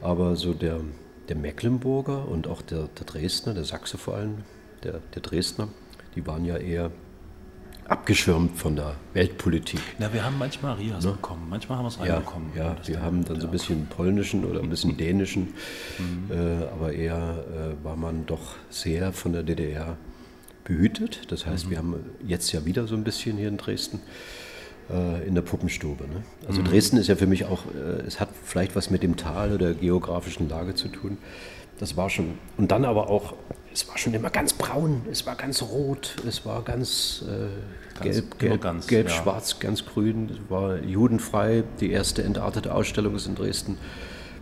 Aber 0.00 0.36
so 0.36 0.54
der, 0.54 0.80
der 1.28 1.36
Mecklenburger 1.36 2.26
und 2.26 2.46
auch 2.46 2.62
der, 2.62 2.88
der 2.98 3.06
Dresdner, 3.06 3.54
der 3.54 3.64
Sachse 3.64 3.98
vor 3.98 4.14
allem, 4.14 4.38
der, 4.82 5.00
der 5.14 5.22
Dresdner, 5.22 5.68
die 6.14 6.26
waren 6.26 6.44
ja 6.44 6.56
eher 6.56 6.90
abgeschirmt 7.88 8.56
von 8.58 8.76
der 8.76 8.94
Weltpolitik. 9.12 9.80
Na, 9.98 10.12
wir 10.12 10.24
haben 10.24 10.38
manchmal 10.38 10.74
Rias 10.74 11.04
bekommen, 11.04 11.46
manchmal 11.50 11.78
haben 11.78 11.84
wir 11.84 11.88
es 11.88 11.96
Ja, 11.96 12.14
reinbekommen. 12.14 12.50
ja 12.56 12.74
Das 12.74 12.88
wir 12.88 13.00
haben 13.02 13.24
dann 13.24 13.40
so 13.40 13.46
ein 13.46 13.50
bisschen 13.52 13.86
polnischen 13.86 14.44
oder 14.44 14.60
ein 14.60 14.70
bisschen 14.70 14.96
dänischen, 14.96 15.54
äh, 16.30 16.64
aber 16.72 16.92
eher 16.92 17.44
äh, 17.80 17.84
war 17.84 17.96
man 17.96 18.26
doch 18.26 18.56
sehr 18.70 19.12
von 19.12 19.32
der 19.32 19.42
DDR 19.42 19.96
behütet. 20.64 21.30
Das 21.30 21.44
heißt, 21.46 21.68
wir 21.70 21.78
haben 21.78 21.94
jetzt 22.26 22.52
ja 22.52 22.64
wieder 22.64 22.86
so 22.86 22.94
ein 22.94 23.04
bisschen 23.04 23.36
hier 23.36 23.48
in 23.48 23.58
Dresden 23.58 24.00
äh, 24.90 25.26
in 25.26 25.34
der 25.34 25.42
Puppenstube. 25.42 26.04
Ne? 26.04 26.22
Also 26.48 26.62
Dresden 26.62 26.96
ist 26.96 27.08
ja 27.08 27.16
für 27.16 27.26
mich 27.26 27.44
auch, 27.44 27.66
äh, 27.66 28.00
es 28.06 28.18
hat 28.18 28.30
vielleicht 28.44 28.74
was 28.74 28.90
mit 28.90 29.02
dem 29.02 29.16
Tal 29.16 29.50
oder 29.52 29.66
der 29.66 29.74
geografischen 29.74 30.48
Lage 30.48 30.74
zu 30.74 30.88
tun. 30.88 31.18
Das 31.78 31.96
war 31.96 32.08
schon, 32.08 32.38
und 32.56 32.70
dann 32.70 32.84
aber 32.84 33.10
auch, 33.10 33.34
es 33.74 33.88
war 33.88 33.98
schon 33.98 34.14
immer 34.14 34.30
ganz 34.30 34.52
braun, 34.52 35.02
es 35.10 35.26
war 35.26 35.34
ganz 35.34 35.60
rot, 35.60 36.14
es 36.26 36.46
war 36.46 36.62
ganz, 36.62 37.24
äh, 37.28 37.48
Ganz- 38.00 38.16
gelb, 38.16 38.38
gelb, 38.38 38.60
ganz, 38.60 38.86
gelb 38.86 39.08
ja. 39.08 39.14
schwarz, 39.14 39.58
ganz 39.58 39.84
grün. 39.84 40.30
Es 40.30 40.50
war 40.50 40.78
judenfrei. 40.78 41.64
Die 41.80 41.90
erste 41.90 42.22
entartete 42.22 42.72
Ausstellung 42.72 43.14
ist 43.16 43.26
in 43.26 43.34
Dresden 43.34 43.78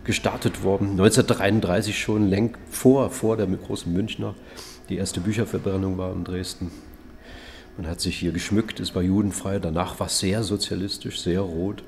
gestartet 0.03 0.63
worden. 0.63 0.91
1933 0.91 1.97
schon, 1.99 2.29
läng 2.29 2.55
vor, 2.69 3.09
vor 3.09 3.35
der 3.37 3.47
großen 3.47 3.91
Münchner. 3.91 4.35
Die 4.89 4.97
erste 4.97 5.19
Bücherverbrennung 5.19 5.97
war 5.97 6.13
in 6.13 6.23
Dresden. 6.23 6.71
Man 7.77 7.87
hat 7.87 8.01
sich 8.01 8.17
hier 8.17 8.31
geschmückt, 8.31 8.79
es 8.79 8.93
war 8.93 9.01
judenfrei. 9.01 9.57
Danach 9.57 9.99
war 9.99 10.07
es 10.07 10.19
sehr 10.19 10.43
sozialistisch, 10.43 11.21
sehr 11.21 11.41
rot. 11.41 11.83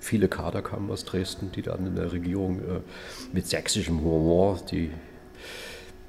Viele 0.00 0.28
Kader 0.28 0.62
kamen 0.62 0.90
aus 0.90 1.04
Dresden, 1.04 1.52
die 1.52 1.62
dann 1.62 1.86
in 1.86 1.94
der 1.96 2.12
Regierung 2.12 2.60
äh, 2.60 2.80
mit 3.32 3.46
sächsischem 3.46 4.00
Humor 4.00 4.60
die, 4.70 4.90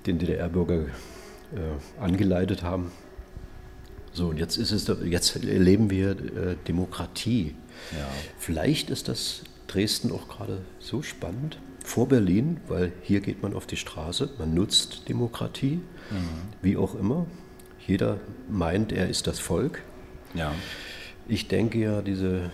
den 0.06 0.20
DDR-Bürger 0.20 0.86
äh, 0.86 2.00
angeleitet 2.00 2.64
haben. 2.64 2.92
So, 4.14 4.28
und 4.28 4.38
jetzt 4.38 4.58
ist 4.58 4.72
es, 4.72 4.92
jetzt 5.06 5.36
erleben 5.44 5.90
wir 5.90 6.12
äh, 6.12 6.56
Demokratie. 6.68 7.56
Ja. 7.98 8.08
Vielleicht 8.38 8.90
ist 8.90 9.08
das 9.08 9.44
Dresden 9.68 10.12
auch 10.12 10.28
gerade 10.28 10.62
so 10.80 11.02
spannend 11.02 11.60
vor 11.84 12.08
Berlin, 12.08 12.60
weil 12.68 12.92
hier 13.02 13.22
geht 13.22 13.42
man 13.42 13.54
auf 13.54 13.66
die 13.66 13.78
Straße, 13.78 14.30
man 14.38 14.54
nutzt 14.54 15.10
Demokratie, 15.10 15.80
wie 16.62 16.78
auch 16.78 16.94
immer. 16.94 17.26
Jeder 17.88 18.20
meint, 18.50 18.92
er 18.92 19.10
ist 19.10 19.28
das 19.28 19.40
Volk. 19.40 19.82
Ja. 20.34 20.54
Ich 21.28 21.48
denke 21.48 21.80
ja, 21.80 22.02
diese 22.02 22.52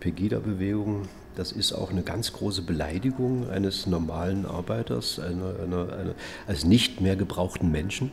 Pegida-Bewegung, 0.00 1.08
das 1.36 1.52
ist 1.52 1.72
auch 1.72 1.90
eine 1.90 2.02
ganz 2.02 2.32
große 2.32 2.62
Beleidigung 2.62 3.48
eines 3.50 3.86
normalen 3.86 4.44
Arbeiters, 4.46 5.18
einer, 5.18 5.54
einer, 5.62 5.92
einer, 5.92 6.14
als 6.46 6.64
nicht 6.64 7.00
mehr 7.00 7.16
gebrauchten 7.16 7.70
Menschen, 7.70 8.10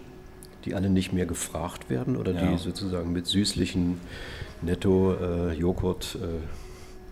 die 0.65 0.75
alle 0.75 0.89
nicht 0.89 1.13
mehr 1.13 1.25
gefragt 1.25 1.89
werden 1.89 2.15
oder 2.17 2.31
Ja. 2.33 2.51
die 2.51 2.57
sozusagen 2.57 3.11
mit 3.11 3.27
süßlichen 3.27 3.99
Netto-Joghurt, 4.61 6.17
äh, 6.21 6.27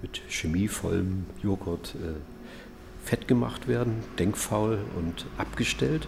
mit 0.01 0.21
chemievollem 0.29 1.25
Joghurt 1.41 1.95
äh, 1.95 3.07
fett 3.07 3.27
gemacht 3.27 3.67
werden, 3.67 3.95
denkfaul 4.19 4.79
und 4.97 5.25
abgestellt, 5.37 6.07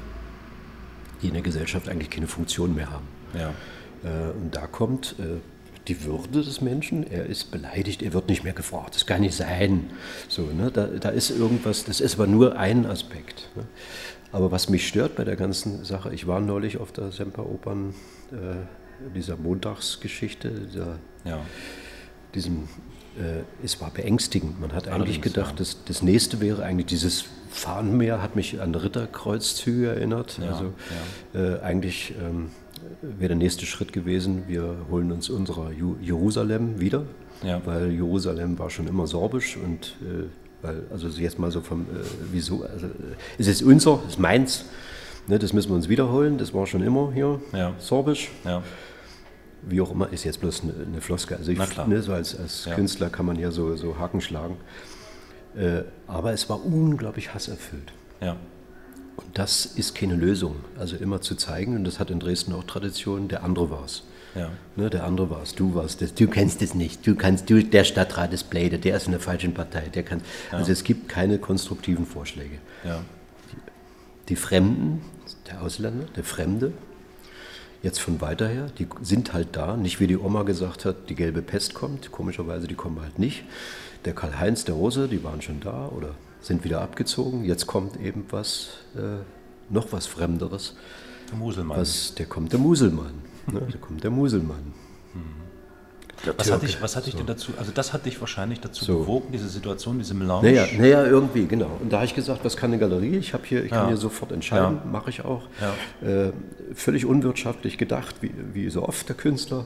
die 1.21 1.27
in 1.27 1.33
der 1.33 1.41
Gesellschaft 1.43 1.89
eigentlich 1.89 2.09
keine 2.09 2.27
Funktion 2.27 2.75
mehr 2.75 2.91
haben. 2.91 3.07
Ja. 3.33 3.49
Äh, 4.03 4.31
Und 4.31 4.55
da 4.55 4.67
kommt 4.67 5.15
äh, 5.19 5.39
die 5.89 6.03
Würde 6.05 6.43
des 6.43 6.61
Menschen, 6.61 7.05
er 7.09 7.25
ist 7.25 7.51
beleidigt, 7.51 8.01
er 8.01 8.13
wird 8.13 8.29
nicht 8.29 8.43
mehr 8.43 8.53
gefragt, 8.53 8.95
das 8.95 9.05
kann 9.05 9.21
nicht 9.21 9.35
sein. 9.35 9.89
So, 10.27 10.43
ne? 10.43 10.71
da, 10.71 10.85
da 10.87 11.09
ist 11.09 11.31
irgendwas, 11.31 11.83
das 11.83 11.99
ist 11.99 12.15
aber 12.15 12.27
nur 12.27 12.57
ein 12.57 12.85
Aspekt. 12.85 13.49
Ne? 13.55 13.63
Aber 14.31 14.51
was 14.51 14.69
mich 14.69 14.87
stört 14.87 15.15
bei 15.15 15.23
der 15.23 15.35
ganzen 15.35 15.83
Sache, 15.83 16.13
ich 16.13 16.27
war 16.27 16.39
neulich 16.39 16.77
auf 16.77 16.91
der 16.91 17.11
Semperopern, 17.11 17.95
äh, 18.31 18.35
dieser 19.15 19.37
Montagsgeschichte, 19.37 20.49
dieser, 20.51 20.99
Ja. 21.25 21.39
diesem, 22.35 22.67
äh, 23.17 23.41
es 23.65 23.81
war 23.81 23.89
beängstigend. 23.91 24.59
Man 24.59 24.73
hat 24.73 24.87
eigentlich 24.87 24.93
Allerdings, 25.17 25.21
gedacht, 25.21 25.51
ja. 25.51 25.55
das, 25.57 25.77
das 25.85 26.01
nächste 26.03 26.39
wäre 26.41 26.63
eigentlich 26.63 26.85
dieses 26.87 27.25
Fahnenmeer, 27.49 28.21
hat 28.21 28.35
mich 28.35 28.61
an 28.61 28.75
Ritterkreuzzüge 28.75 29.87
erinnert. 29.87 30.37
Ja, 30.39 30.49
also 30.51 30.73
Äh, 31.33 31.59
eigentlich 31.61 32.13
ähm, 32.21 32.51
wäre 33.01 33.29
der 33.29 33.37
nächste 33.37 33.65
Schritt 33.65 33.93
gewesen, 33.93 34.43
wir 34.47 34.75
holen 34.89 35.11
uns 35.11 35.29
unserer 35.29 35.71
Ju 35.71 35.95
Jerusalem 36.01 36.79
wieder, 36.79 37.03
Ja. 37.43 37.61
weil 37.65 37.91
Jerusalem 37.91 38.57
war 38.59 38.69
schon 38.69 38.87
immer 38.87 39.07
sorbisch 39.07 39.57
und 39.57 39.95
äh, 40.01 40.25
weil, 40.61 40.83
also 40.91 41.07
jetzt 41.07 41.39
mal 41.39 41.51
so 41.51 41.61
vom, 41.61 41.81
äh, 41.83 41.85
wieso, 42.31 42.63
also 42.63 42.87
äh, 42.87 42.89
es 43.37 43.47
ist 43.47 43.61
unser, 43.63 43.99
es 44.05 44.13
ist 44.13 44.19
meins, 44.19 44.65
ne, 45.27 45.39
das 45.39 45.53
müssen 45.53 45.69
wir 45.69 45.75
uns 45.75 45.87
wiederholen, 45.89 46.37
das 46.37 46.53
war 46.53 46.65
schon 46.67 46.83
immer 46.83 47.11
hier 47.13 47.39
Ja. 47.53 47.73
sorbisch 47.79 48.29
Ja. 48.43 48.61
wie 49.61 49.79
auch 49.81 49.91
immer, 49.91 50.11
ist 50.11 50.23
jetzt 50.25 50.39
bloß 50.41 50.63
eine, 50.63 50.73
eine 50.87 51.01
Floskel. 51.01 51.37
Also 51.37 51.51
ich, 51.51 51.57
ne, 51.87 52.01
so 52.01 52.13
als, 52.13 52.37
als. 52.37 52.67
Künstler 52.75 53.09
kann 53.09 53.25
man 53.25 53.37
ja 53.39 53.51
so, 53.51 53.75
so 53.75 53.97
Haken 53.97 54.21
schlagen. 54.21 54.57
Äh, 55.55 55.83
aber 56.07 56.31
es 56.33 56.49
war 56.49 56.63
unglaublich 56.65 57.33
hasserfüllt. 57.33 57.91
Ja. 58.21 58.35
Und 59.25 59.37
das 59.37 59.65
ist 59.65 59.95
keine 59.95 60.15
Lösung. 60.15 60.55
Also 60.77 60.95
immer 60.95 61.21
zu 61.21 61.35
zeigen, 61.35 61.75
und 61.75 61.83
das 61.83 61.99
hat 61.99 62.09
in 62.09 62.19
Dresden 62.19 62.53
auch 62.53 62.63
Tradition, 62.63 63.27
der 63.27 63.43
andere 63.43 63.69
war 63.69 63.85
es. 63.85 64.03
Ja. 64.35 64.51
Ne, 64.75 64.89
der 64.89 65.05
andere 65.05 65.29
war 65.29 65.41
es, 65.41 65.55
du 65.55 65.73
warst 65.73 66.01
es, 66.01 66.13
du 66.13 66.27
kennst 66.27 66.61
es 66.61 66.75
nicht, 66.75 67.05
du 67.05 67.15
kannst, 67.15 67.49
du, 67.49 67.63
der 67.63 67.83
Stadtrat 67.83 68.31
ist 68.31 68.49
Blade, 68.51 68.77
der 68.77 68.95
ist 68.95 69.07
in 69.07 69.11
der 69.11 69.19
falschen 69.19 69.55
Partei, 69.55 69.89
der 69.89 70.03
kann. 70.03 70.21
Also 70.51 70.71
es 70.71 70.83
gibt 70.83 71.09
keine 71.09 71.39
konstruktiven 71.39 72.05
Vorschläge. 72.05 72.59
Ja. 72.83 73.01
Die 74.29 74.35
Fremden, 74.35 75.01
der 75.47 75.63
Ausländer, 75.63 76.05
der 76.15 76.23
Fremde, 76.23 76.73
jetzt 77.81 77.99
von 77.99 78.21
weiter 78.21 78.47
her, 78.47 78.67
die 78.77 78.87
sind 79.01 79.33
halt 79.33 79.49
da. 79.53 79.75
Nicht 79.75 79.99
wie 79.99 80.07
die 80.07 80.17
Oma 80.17 80.43
gesagt 80.43 80.85
hat, 80.85 81.09
die 81.09 81.15
gelbe 81.15 81.41
Pest 81.41 81.73
kommt. 81.73 82.11
Komischerweise, 82.11 82.67
die 82.67 82.75
kommen 82.75 83.01
halt 83.01 83.17
nicht. 83.17 83.43
Der 84.05 84.13
Karl-Heinz, 84.13 84.63
der 84.63 84.75
Rose, 84.75 85.07
die 85.07 85.23
waren 85.23 85.41
schon 85.41 85.59
da 85.59 85.87
oder 85.87 86.13
sind 86.41 86.63
wieder 86.63 86.81
abgezogen. 86.81 87.43
Jetzt 87.43 87.67
kommt 87.67 87.99
eben 87.99 88.25
was, 88.29 88.69
äh, 88.95 89.21
noch 89.69 89.91
was 89.91 90.07
Fremderes. 90.07 90.75
Der 91.31 91.37
Muselmann. 91.37 91.77
Was, 91.77 92.15
der 92.15 92.25
kommt 92.25 92.51
der 92.53 92.59
Muselmann. 92.59 93.13
Ne? 93.51 93.61
Da 93.71 93.77
kommt 93.77 94.03
der 94.03 94.11
Muselmann. 94.11 94.73
Der 96.25 96.37
Was 96.37 96.47
hat 96.51 96.59
Türke. 96.59 96.65
dich, 96.65 96.81
was 96.81 96.95
hat 96.97 97.05
dich 97.05 97.15
denn 97.15 97.25
dazu, 97.27 97.53
also 97.57 97.71
das 97.73 97.93
hat 97.93 98.05
dich 98.05 98.19
wahrscheinlich 98.19 98.59
dazu 98.59 98.83
So. 98.83 98.99
bewogen, 98.99 99.31
diese 99.31 99.47
Situation, 99.47 99.99
diese 99.99 100.13
Melange. 100.13 100.51
Naja, 100.51 100.65
naja, 100.77 101.05
irgendwie, 101.05 101.45
genau. 101.45 101.71
Und 101.81 101.93
da 101.93 101.97
habe 101.97 102.05
ich 102.07 102.13
gesagt, 102.15 102.43
was 102.43 102.57
kann 102.57 102.71
eine 102.71 102.79
Galerie? 102.79 103.15
Ich 103.15 103.33
habe 103.33 103.43
hier, 103.45 103.63
ich 103.63 103.69
kann 103.69 103.83
Ja. 103.83 103.87
hier 103.87 103.95
sofort 103.97 104.33
entscheiden, 104.33 104.79
mache 104.91 105.09
ich 105.11 105.23
auch. 105.23 105.43
Ja. 105.61 106.05
Äh, 106.07 106.33
völlig 106.73 107.05
unwirtschaftlich 107.05 107.77
gedacht, 107.77 108.15
wie, 108.21 108.33
wie 108.53 108.69
so 108.69 108.83
oft 108.83 109.07
der 109.07 109.15
Künstler. 109.15 109.65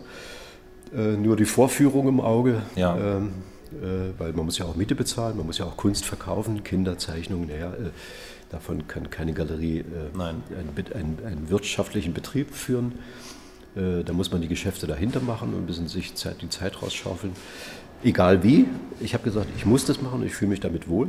Äh, 0.96 1.18
nur 1.18 1.36
die 1.38 1.46
Vorführung 1.46 2.08
im 2.08 2.22
Auge. 2.22 2.62
Ja. 2.76 2.96
Ähm, 2.98 3.30
äh, 3.30 3.32
weil 4.18 4.34
man 4.34 4.46
muss 4.46 4.58
ja 4.58 4.66
auch 4.66 4.76
Miete 4.76 4.96
bezahlen, 4.96 5.38
man 5.38 5.46
muss 5.46 5.58
ja 5.58 5.66
auch 5.66 5.78
Kunst 5.78 6.06
verkaufen, 6.06 6.64
Kinderzeichnungen, 6.64 7.48
naja, 7.48 7.74
äh, 7.74 7.90
davon 8.50 8.88
kann 8.88 9.10
keine 9.10 9.34
Galerie 9.34 9.80
äh, 9.80 10.20
einen, 10.22 10.44
einen, 10.94 11.18
einen 11.26 11.50
wirtschaftlichen 11.50 12.14
Betrieb 12.14 12.54
führen. 12.54 12.94
Äh, 13.76 14.04
Da 14.04 14.14
muss 14.14 14.32
man 14.32 14.42
die 14.42 14.48
Geschäfte 14.48 14.88
dahinter 14.88 15.20
machen 15.20 15.54
und 15.54 15.64
ein 15.64 15.66
bisschen 15.66 15.88
sich 15.88 16.16
Zeit, 16.16 16.42
die 16.42 16.50
Zeit 16.50 16.82
rausschaufeln. 16.82 17.34
Egal 18.04 18.44
wie, 18.44 18.66
ich 19.00 19.14
habe 19.14 19.24
gesagt, 19.24 19.48
ich 19.58 19.66
muss 19.66 19.86
das 19.86 20.02
machen 20.02 20.22
und 20.22 20.28
ich 20.28 20.36
fühle 20.36 20.50
mich 20.50 20.60
damit 20.60 20.88
wohl. 20.88 21.08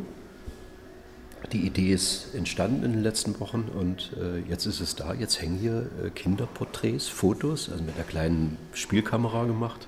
Die 1.52 1.66
Idee 1.66 1.92
ist 1.92 2.34
entstanden 2.34 2.84
in 2.84 2.92
den 2.92 3.02
letzten 3.02 3.38
Wochen 3.38 3.68
und 3.78 4.12
äh, 4.18 4.48
jetzt 4.48 4.64
ist 4.64 4.80
es 4.80 4.96
da. 4.96 5.12
Jetzt 5.12 5.42
hängen 5.42 5.58
hier 5.58 5.90
äh, 6.02 6.10
Kinderporträts, 6.10 7.08
Fotos, 7.08 7.68
also 7.68 7.84
mit 7.84 7.96
einer 7.96 8.04
kleinen 8.04 8.56
Spielkamera 8.72 9.44
gemacht. 9.44 9.86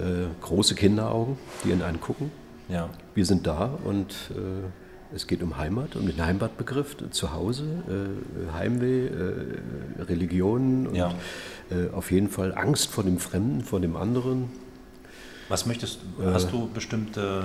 Äh, 0.00 0.28
große 0.40 0.74
Kinderaugen, 0.74 1.36
die 1.64 1.70
ihn 1.70 1.82
angucken. 1.82 2.30
Ja. 2.68 2.88
Wir 3.14 3.26
sind 3.26 3.46
da 3.46 3.78
und 3.84 4.12
äh, 4.30 5.14
es 5.14 5.26
geht 5.26 5.42
um 5.42 5.56
Heimat, 5.58 5.96
um 5.96 6.06
den 6.06 6.24
Heimatbegriff, 6.24 6.96
Zuhause, 7.10 7.64
äh, 7.88 8.52
Heimweh, 8.52 9.06
äh, 9.06 10.02
Religionen 10.04 10.86
und 10.86 10.94
Ja. 10.94 11.12
äh, 11.70 11.90
auf 11.92 12.10
jeden 12.12 12.28
Fall 12.30 12.54
Angst 12.54 12.86
vor 12.90 13.04
dem 13.04 13.18
Fremden, 13.18 13.62
vor 13.62 13.80
dem 13.80 13.96
anderen. 13.96 14.48
Was 15.48 15.66
möchtest 15.66 15.98
hast 16.24 16.52
du 16.52 16.68
bestimmte 16.72 17.42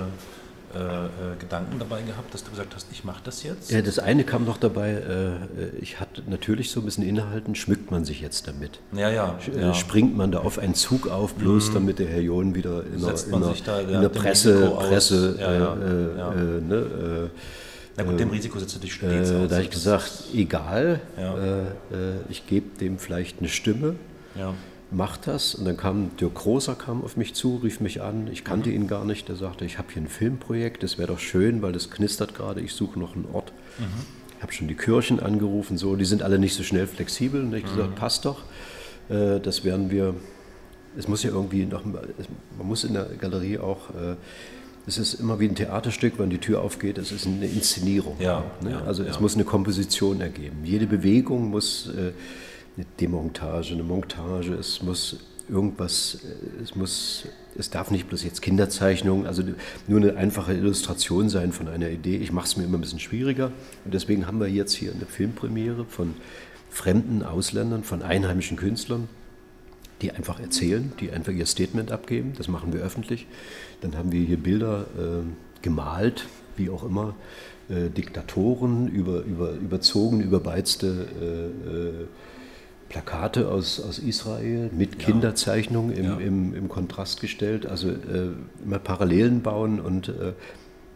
äh, 0.74 0.78
äh, 0.78 1.08
Gedanken 1.38 1.78
dabei 1.78 2.02
gehabt, 2.02 2.34
dass 2.34 2.44
du 2.44 2.50
gesagt 2.50 2.74
hast, 2.74 2.88
ich 2.90 3.04
mache 3.04 3.20
das 3.24 3.42
jetzt? 3.42 3.70
Ja, 3.70 3.82
das 3.82 3.98
eine 3.98 4.24
kam 4.24 4.44
noch 4.44 4.58
dabei, 4.58 4.90
äh, 4.92 5.68
ich 5.80 6.00
hatte 6.00 6.22
natürlich 6.26 6.70
so 6.70 6.80
ein 6.80 6.84
bisschen 6.86 7.04
Inhalten, 7.04 7.54
schmückt 7.54 7.90
man 7.90 8.04
sich 8.04 8.20
jetzt 8.20 8.48
damit? 8.48 8.80
Ja, 8.92 9.10
ja. 9.10 9.38
Äh, 9.54 9.60
ja. 9.60 9.74
Springt 9.74 10.16
man 10.16 10.32
da 10.32 10.40
auf 10.40 10.58
einen 10.58 10.74
Zug 10.74 11.08
auf, 11.08 11.34
bloß 11.34 11.72
damit 11.72 11.98
der 11.98 12.08
Herr 12.08 12.20
John 12.20 12.54
wieder 12.54 12.82
in 12.84 13.00
der, 13.00 13.14
in 13.14 13.40
der, 13.40 13.54
da, 13.64 13.80
in 13.80 14.00
der 14.00 14.08
Presse. 14.08 14.70
Presse 14.76 15.36
Ja, 15.38 15.52
ja, 15.52 15.74
äh. 15.74 15.76
Äh, 15.76 16.60
ne, 16.60 17.30
Na 17.96 18.02
gut, 18.02 18.20
dem 18.20 18.30
Risiko 18.30 18.58
setzt 18.58 18.74
du 18.76 18.80
dich 18.80 18.90
äh, 18.90 18.94
stets 18.96 19.30
äh, 19.30 19.34
aus. 19.36 19.48
Da 19.48 19.54
habe 19.54 19.64
ich 19.64 19.70
gesagt, 19.70 20.24
egal, 20.34 21.00
äh, 21.16 21.22
äh, 21.22 21.66
ich 22.28 22.46
gebe 22.46 22.76
dem 22.78 22.98
vielleicht 22.98 23.38
eine 23.38 23.48
Stimme, 23.48 23.94
Ja. 24.34 24.52
Mach 24.90 25.16
das. 25.16 25.54
Und 25.54 25.64
dann 25.64 25.76
kam 25.76 26.16
Dirk 26.16 26.34
Großer 26.34 26.74
kam 26.74 27.02
auf 27.02 27.16
mich 27.16 27.34
zu, 27.34 27.56
rief 27.56 27.80
mich 27.80 28.02
an. 28.02 28.28
Ich 28.32 28.44
kannte 28.44 28.70
ihn 28.70 28.86
gar 28.86 29.04
nicht. 29.04 29.28
Der 29.28 29.36
sagte, 29.36 29.64
ich 29.64 29.78
habe 29.78 29.88
hier 29.92 30.02
ein 30.02 30.08
Filmprojekt, 30.08 30.82
das 30.82 30.98
wäre 30.98 31.08
doch 31.08 31.18
schön, 31.18 31.62
weil 31.62 31.72
das 31.72 31.90
knistert 31.90 32.34
gerade. 32.34 32.60
Ich 32.60 32.72
suche 32.72 32.98
noch 32.98 33.14
einen 33.14 33.26
Ort. 33.32 33.52
Ich 34.36 34.42
habe 34.42 34.52
schon 34.52 34.68
die 34.68 34.74
Kirchen 34.74 35.20
angerufen, 35.20 35.78
so. 35.78 35.96
Die 35.96 36.04
sind 36.04 36.22
alle 36.22 36.38
nicht 36.38 36.54
so 36.54 36.62
schnell 36.62 36.86
flexibel. 36.86 37.42
Und 37.42 37.54
ich 37.54 37.64
gesagt, 37.64 37.94
passt 37.96 38.24
doch. 38.24 38.40
Äh, 39.08 39.40
das 39.40 39.64
werden 39.64 39.90
wir. 39.90 40.14
Es 40.98 41.08
muss 41.08 41.22
ja 41.22 41.30
irgendwie 41.30 41.66
noch. 41.66 41.84
Man 41.84 41.96
muss 42.58 42.84
in 42.84 42.94
der 42.94 43.04
Galerie 43.18 43.58
auch. 43.58 43.90
äh, 43.90 44.16
Es 44.86 44.98
ist 44.98 45.14
immer 45.14 45.40
wie 45.40 45.48
ein 45.48 45.56
Theaterstück, 45.56 46.14
wenn 46.18 46.30
die 46.30 46.38
Tür 46.38 46.62
aufgeht. 46.62 46.96
Es 46.96 47.10
ist 47.10 47.26
eine 47.26 47.46
Inszenierung. 47.46 48.16
Ja, 48.20 48.44
ne? 48.62 48.70
ja, 48.70 48.82
also 48.86 49.02
es 49.02 49.16
ja. 49.16 49.20
muss 49.20 49.34
eine 49.34 49.42
Komposition 49.44 50.20
ergeben. 50.20 50.58
Jede 50.64 50.86
Bewegung 50.86 51.50
muss 51.50 51.88
äh, 51.88 52.12
eine 52.76 52.86
Demontage, 53.00 53.74
eine 53.74 53.82
Montage, 53.82 54.54
es 54.54 54.82
muss 54.82 55.18
irgendwas, 55.48 56.18
äh, 56.24 56.62
es 56.62 56.74
muss, 56.74 57.26
es 57.56 57.70
darf 57.70 57.90
nicht 57.90 58.08
bloß 58.08 58.24
jetzt 58.24 58.42
Kinderzeichnung, 58.42 59.26
also 59.26 59.42
nur 59.86 60.00
eine 60.00 60.16
einfache 60.16 60.52
Illustration 60.52 61.28
sein 61.28 61.52
von 61.52 61.68
einer 61.68 61.90
Idee. 61.90 62.16
Ich 62.16 62.32
mache 62.32 62.46
es 62.46 62.56
mir 62.56 62.64
immer 62.64 62.78
ein 62.78 62.82
bisschen 62.82 63.00
schwieriger 63.00 63.52
und 63.84 63.94
deswegen 63.94 64.26
haben 64.26 64.40
wir 64.40 64.48
jetzt 64.48 64.74
hier 64.74 64.92
eine 64.92 65.06
Filmpremiere 65.06 65.84
von 65.84 66.14
fremden 66.70 67.22
Ausländern, 67.22 67.84
von 67.84 68.02
einheimischen 68.02 68.56
Künstlern, 68.56 69.08
die 70.02 70.12
einfach 70.12 70.40
erzählen, 70.40 70.92
die 71.00 71.10
einfach 71.10 71.32
ihr 71.32 71.46
Statement 71.46 71.90
abgeben. 71.90 72.34
Das 72.36 72.48
machen 72.48 72.74
wir 72.74 72.80
öffentlich. 72.80 73.26
Dann 73.80 73.96
haben 73.96 74.12
wir 74.12 74.20
hier 74.20 74.36
Bilder 74.36 74.86
äh, 74.98 75.62
gemalt, 75.62 76.26
wie 76.56 76.68
auch 76.68 76.84
immer, 76.84 77.14
äh, 77.70 77.88
Diktatoren, 77.88 78.88
über, 78.88 79.22
über, 79.22 79.52
überzogen, 79.52 80.20
überbeizte 80.20 81.06
äh, 81.20 81.70
äh, 81.70 82.06
Plakate 82.88 83.48
aus, 83.48 83.80
aus 83.80 83.98
Israel 83.98 84.70
mit 84.76 84.98
Kinderzeichnungen 84.98 85.92
im, 85.96 86.04
Ja. 86.04 86.16
im, 86.18 86.54
im 86.54 86.68
Kontrast 86.68 87.20
gestellt. 87.20 87.66
Also 87.66 87.88
äh, 87.90 88.30
immer 88.64 88.78
Parallelen 88.78 89.42
bauen 89.42 89.80
und 89.80 90.08
äh, 90.08 90.32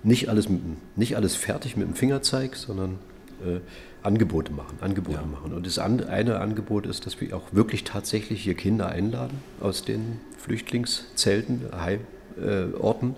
nicht, 0.03 0.29
alles 0.29 0.49
mit, 0.49 0.61
nicht 0.97 1.17
alles 1.17 1.35
fertig 1.37 1.77
mit 1.77 1.87
dem 1.89 1.95
Fingerzeig, 1.95 2.57
sondern 2.57 2.99
äh, 3.45 3.61
Angebote 4.03 4.53
machen, 4.53 4.79
Angebote 4.81 5.19
Ja. 5.19 5.27
machen. 5.27 5.53
Und 5.53 5.67
das 5.67 5.79
an, 5.79 6.03
eine 6.05 6.39
Angebot 6.41 6.87
ist, 6.87 7.05
dass 7.07 7.21
wir 7.21 7.37
auch 7.37 7.53
wirklich 7.53 7.85
tatsächlich 7.85 8.43
hier 8.43 8.55
Kinder 8.55 8.89
einladen 8.89 9.39
aus 9.61 9.85
den 9.85 10.21
Flüchtlingszelten, 10.39 11.63
Heim, 11.77 12.01
äh, 12.43 12.73
Orten, 12.79 13.15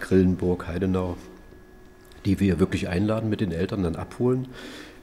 Grillenburg, 0.00 0.68
Heidenau, 0.68 1.16
die 2.24 2.38
wir 2.38 2.60
wirklich 2.60 2.88
einladen, 2.88 3.28
mit 3.30 3.40
den 3.40 3.50
Eltern 3.50 3.82
dann 3.82 3.96
abholen, 3.96 4.48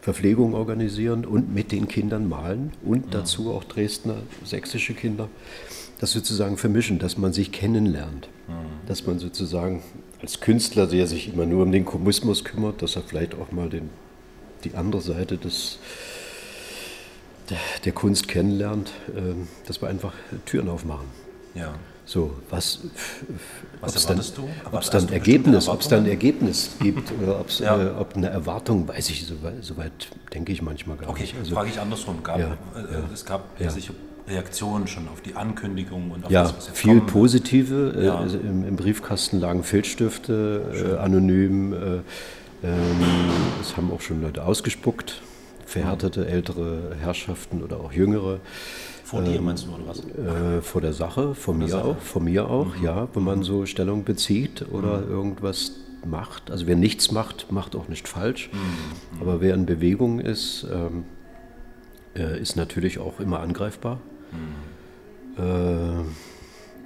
Verpflegung 0.08 0.54
organisieren 0.54 1.26
und 1.26 1.54
mit 1.54 1.74
den 1.74 1.90
Kindern 1.90 2.30
malen 2.30 2.72
und 2.82 3.14
dazu 3.14 3.52
auch 3.52 3.66
Dresdner, 3.66 4.16
sächsische 4.46 4.94
Kinder, 4.94 5.28
das 6.00 6.14
sozusagen 6.14 6.56
vermischen, 6.56 6.98
dass 6.98 7.18
man 7.18 7.34
sich 7.34 7.52
kennenlernt, 7.52 8.30
dass 8.88 9.06
man 9.06 9.20
sozusagen 9.20 9.84
als 10.22 10.40
Künstler, 10.40 10.88
der 10.88 11.08
sich 11.08 11.34
immer 11.34 11.46
nur 11.46 11.64
um 11.64 11.74
den 11.74 11.84
Kommunismus 11.84 12.46
kümmert, 12.46 12.82
dass 12.82 12.96
er 12.96 13.02
vielleicht 13.02 13.36
auch 13.36 13.52
mal 13.52 13.68
den, 13.68 13.90
die 14.64 14.76
andere 14.76 15.02
Seite 15.02 15.38
des, 15.38 15.78
der, 17.50 17.58
der 17.84 17.92
Kunst 17.92 18.30
kennenlernt, 18.30 18.94
ähm, 19.14 19.50
dass 19.66 19.82
wir 19.82 19.90
einfach 19.90 20.14
Türen 20.46 20.70
aufmachen. 20.70 21.08
ja. 21.54 21.76
So, 22.08 22.32
was, 22.50 22.80
Was 23.82 23.94
ob's 23.96 24.06
dann, 24.06 24.12
erwartest 24.16 24.38
du? 24.38 24.44
ob 24.44 24.74
es 24.74 24.74
Hast 24.80 24.94
dann 24.94 25.10
Ergebnis, 25.10 25.68
ob 25.68 25.82
es 25.82 25.88
dann? 25.90 26.06
Ergebnis 26.06 26.70
gibt 26.80 27.12
oder 27.22 27.38
ob's, 27.42 27.60
Ja. 27.60 27.78
äh, 27.82 27.90
ob 28.00 28.16
eine 28.16 28.30
Erwartung, 28.30 28.88
weiß 28.88 29.10
ich, 29.10 29.26
soweit 29.28 29.62
so 29.62 29.76
denke 30.34 30.54
ich 30.54 30.62
manchmal 30.62 30.96
gar 30.96 31.10
Okay, 31.10 31.24
nicht. 31.24 31.36
Also, 31.38 31.54
frage 31.54 31.70
ich 31.70 31.78
andersrum. 31.82 32.24
Gab, 32.24 32.40
Ja, 32.40 32.46
äh, 32.46 32.50
ja, 32.80 33.00
es 33.14 33.26
gab 33.26 33.44
ja. 33.60 33.70
sicher 33.70 33.94
Reaktionen 34.26 34.88
schon 34.88 35.10
auf 35.10 35.20
die 35.20 35.36
Ankündigung 35.36 36.12
und 36.12 36.26
auf 36.26 36.32
ja, 36.32 36.44
das, 36.44 36.56
was 36.56 36.68
jetzt 36.68 36.78
viel 36.78 36.96
wird. 36.96 37.08
positive. 37.08 37.94
Äh, 38.02 38.08
also 38.08 38.38
im, 38.38 38.66
Im 38.66 38.78
Briefkasten 38.78 39.42
lagen 39.42 39.64
Filzstifte, 39.66 40.96
äh, 40.96 41.04
anonym. 41.04 41.74
Äh, 41.74 41.78
ähm, 42.64 43.02
es 43.62 43.76
haben 43.76 43.92
auch 43.92 44.00
schon 44.02 44.22
Leute 44.22 44.46
ausgespuckt, 44.46 45.22
verhärtete 45.66 46.26
ältere 46.26 46.96
Herrschaften 47.02 47.62
oder 47.64 47.82
auch 47.82 47.92
jüngere. 47.92 48.40
Vor 49.08 49.22
dir 49.22 49.42
meinst 49.42 49.66
du, 49.66 49.74
oder 49.74 49.88
was? 49.88 50.00
Äh, 50.00 50.62
vor 50.62 50.82
der 50.82 50.92
Sache, 50.92 51.34
von 51.34 51.58
mir 51.60 51.70
Sache. 51.70 51.86
auch, 51.86 51.98
von 52.00 52.26
mir 52.26 52.50
auch, 52.50 52.76
ja, 52.84 53.08
wenn 53.14 53.24
man 53.24 53.42
so 53.42 53.66
Stellung 53.66 54.04
bezieht 54.04 54.66
oder 54.70 55.02
irgendwas 55.08 55.72
macht. 56.06 56.52
Also 56.52 56.68
wer 56.68 56.76
nichts 56.76 57.12
macht, 57.12 57.50
macht 57.50 57.78
auch 57.78 57.88
nicht 57.88 58.10
falsch. 58.10 58.50
Aber 59.22 59.40
wer 59.40 59.54
in 59.54 59.66
Bewegung 59.66 60.20
ist, 60.20 60.68
ähm, 60.70 61.06
äh, 62.18 62.38
ist 62.42 62.58
natürlich 62.58 63.00
auch 63.00 63.22
immer 63.22 63.40
angreifbar. 63.40 64.02
Äh, 65.38 65.42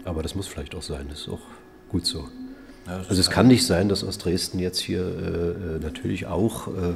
aber 0.05 0.21
das 0.21 0.35
muss 0.35 0.47
vielleicht 0.47 0.75
auch 0.75 0.83
sein, 0.83 1.07
das 1.09 1.21
ist 1.21 1.29
auch 1.29 1.41
gut 1.89 2.05
so. 2.05 2.27
Ja, 2.85 2.97
Also 3.09 3.19
es 3.19 3.31
kann 3.31 3.47
nicht 3.47 3.65
sein, 3.65 3.89
dass 3.89 4.03
aus 4.03 4.19
Dresden 4.19 4.59
jetzt 4.59 4.79
hier 4.79 5.01
äh, 5.01 5.75
äh, 5.77 5.79
natürlich 5.81 6.27
auch 6.27 6.67
äh, 6.67 6.93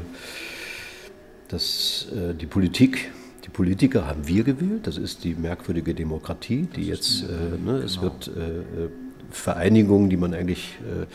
dass 1.47 2.07
äh, 2.15 2.33
die 2.35 2.45
Politik, 2.45 3.11
die 3.45 3.49
Politiker 3.49 4.07
haben 4.07 4.27
wir 4.27 4.43
gewählt, 4.43 4.87
das 4.87 4.97
ist 4.97 5.23
die 5.23 5.35
merkwürdige 5.35 5.93
Demokratie, 5.93 6.67
die 6.75 6.87
jetzt, 6.87 7.23
äh, 7.23 7.63
ne, 7.63 7.77
es 7.77 8.01
wird 8.01 8.27
äh, 8.27 8.31
äh, 8.31 8.63
Vereinigungen, 9.29 10.09
die 10.09 10.17
man 10.17 10.33
eigentlich 10.33 10.77
äh, 10.81 11.05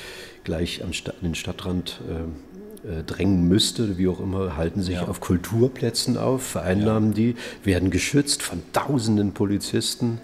gleich 0.45 0.85
am 0.85 0.93
Sta 0.93 1.11
an 1.11 1.16
den 1.23 1.35
Stadtrand 1.35 2.01
äh, 2.09 2.99
äh, 3.01 3.03
drängen 3.03 3.49
müsste, 3.49 3.99
wie 3.99 4.07
auch 4.07 4.21
immer, 4.21 4.57
halten 4.57 4.83
sich 4.83 4.97
Ja. 4.97 5.09
auf 5.09 5.21
Kulturplätzen 5.21 6.16
auf, 6.16 6.43
vereinnahmen 6.43 7.14
die, 7.14 7.35
werden 7.64 7.90
geschützt 7.90 8.43
von 8.43 8.62
tausenden 8.73 9.33
Polizisten. 9.33 10.21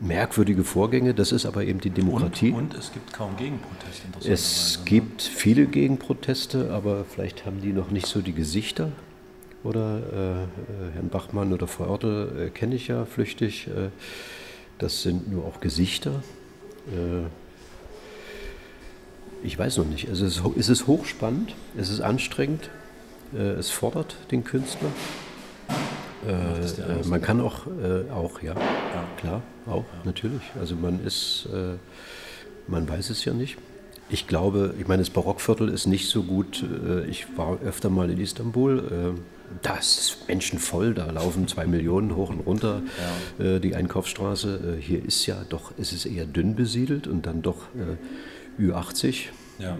Merkwürdige 0.00 0.64
Vorgänge, 0.64 1.14
das 1.14 1.32
ist 1.32 1.46
aber 1.46 1.64
eben 1.64 1.80
die 1.80 1.90
Demokratie. 1.90 2.50
Und, 2.50 2.74
und 2.74 2.74
es 2.74 2.92
gibt 2.92 3.12
kaum 3.12 3.36
Gegenprotest. 3.36 4.02
Es 4.24 4.78
ne? 4.78 4.84
gibt 4.84 5.22
viele 5.22 5.66
Gegenproteste, 5.66 6.70
aber 6.70 7.04
vielleicht 7.04 7.44
haben 7.46 7.60
die 7.60 7.72
noch 7.72 7.90
nicht 7.90 8.06
so 8.06 8.20
die 8.20 8.32
Gesichter. 8.32 8.92
Oder 9.64 9.98
äh, 10.12 10.42
äh, 10.42 10.46
Herrn 10.94 11.08
Bachmann 11.08 11.52
oder 11.52 11.66
Frau 11.66 11.86
Orte 11.86 12.30
äh, 12.38 12.50
kenne 12.50 12.74
ich 12.74 12.88
ja 12.88 13.06
flüchtig. 13.06 13.66
Äh, 13.68 13.88
das 14.78 15.02
sind 15.02 15.32
nur 15.32 15.46
auch 15.46 15.60
Gesichter. 15.60 16.22
Äh, 16.88 17.26
ich 19.42 19.58
weiß 19.58 19.78
noch 19.78 19.86
nicht. 19.86 20.08
Also 20.10 20.26
es 20.26 20.36
ist, 20.36 20.44
es 20.58 20.68
ist 20.68 20.86
hochspannend, 20.86 21.54
es 21.78 21.88
ist 21.88 22.02
anstrengend, 22.02 22.68
äh, 23.34 23.38
es 23.38 23.70
fordert 23.70 24.16
den 24.30 24.44
Künstler. 24.44 24.90
man 27.04 27.20
kann 27.20 27.42
auch, 27.42 27.66
auch 28.14 28.40
ja, 28.40 28.54
klar, 29.18 29.42
auch, 29.66 29.84
natürlich. 30.04 30.42
Also 30.58 30.74
man 30.74 31.04
ist, 31.04 31.46
man 32.66 32.88
weiß 32.88 33.10
es 33.10 33.26
ja 33.26 33.34
nicht. 33.34 33.58
Ich 34.10 34.26
glaube, 34.26 34.74
ich 34.78 34.86
meine, 34.86 35.02
das 35.02 35.10
Barockviertel 35.10 35.68
ist 35.68 35.86
nicht 35.86 36.08
so 36.08 36.22
gut. 36.22 36.62
äh, 36.86 37.06
Ich 37.08 37.26
war 37.36 37.58
öfter 37.62 37.90
mal 37.90 38.10
in 38.10 38.18
Istanbul. 38.20 39.14
äh, 39.16 39.20
Da 39.62 39.76
ist 39.76 40.18
menschenvoll, 40.28 40.94
da 40.94 41.10
laufen 41.10 41.48
zwei 41.48 41.66
Millionen 41.66 42.14
hoch 42.16 42.30
und 42.30 42.40
runter 42.40 42.82
äh, 43.38 43.60
die 43.60 43.74
Einkaufsstraße. 43.74 44.76
Hier 44.80 45.04
ist 45.04 45.26
ja 45.26 45.36
doch, 45.48 45.72
es 45.78 45.92
ist 45.92 46.06
eher 46.06 46.26
dünn 46.26 46.54
besiedelt 46.54 47.06
und 47.06 47.26
dann 47.26 47.42
doch 47.42 47.62
äh, 48.58 48.62
Ü80, 48.62 49.26
Ja. 49.58 49.76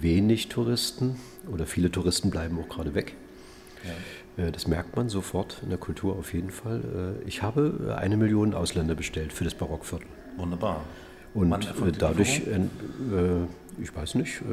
wenig 0.00 0.48
Touristen 0.48 1.16
oder 1.50 1.66
viele 1.66 1.90
Touristen 1.90 2.30
bleiben 2.30 2.58
auch 2.58 2.68
gerade 2.68 2.94
weg. 2.94 3.14
Ja. 4.36 4.50
Das 4.50 4.66
merkt 4.66 4.96
man 4.96 5.08
sofort 5.08 5.58
in 5.62 5.70
der 5.70 5.78
Kultur 5.78 6.16
auf 6.16 6.34
jeden 6.34 6.50
Fall. 6.50 7.14
Ich 7.26 7.42
habe 7.42 7.96
eine 7.98 8.16
Million 8.16 8.52
Ausländer 8.54 8.94
bestellt 8.94 9.32
für 9.32 9.44
das 9.44 9.54
Barockviertel. 9.54 10.06
Wunderbar. 10.36 10.84
Und 11.36 11.52
äh, 11.52 11.92
dadurch, 11.98 12.40
äh, 12.46 12.60
ich 13.82 13.94
weiß 13.94 14.14
nicht, 14.16 14.40
äh, 14.40 14.44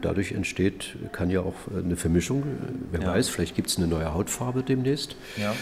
dadurch 0.00 0.32
entsteht, 0.32 0.96
kann 1.12 1.28
ja 1.30 1.40
auch 1.40 1.54
eine 1.76 1.96
Vermischung. 1.96 2.42
Wer 2.90 3.02
Ja. 3.02 3.08
weiß, 3.08 3.28
vielleicht 3.28 3.54
gibt 3.54 3.68
es 3.68 3.76
eine 3.76 3.86
neue 3.86 4.12
Hautfarbe 4.14 4.62
demnächst. 4.62 5.14
Ja. 5.36 5.54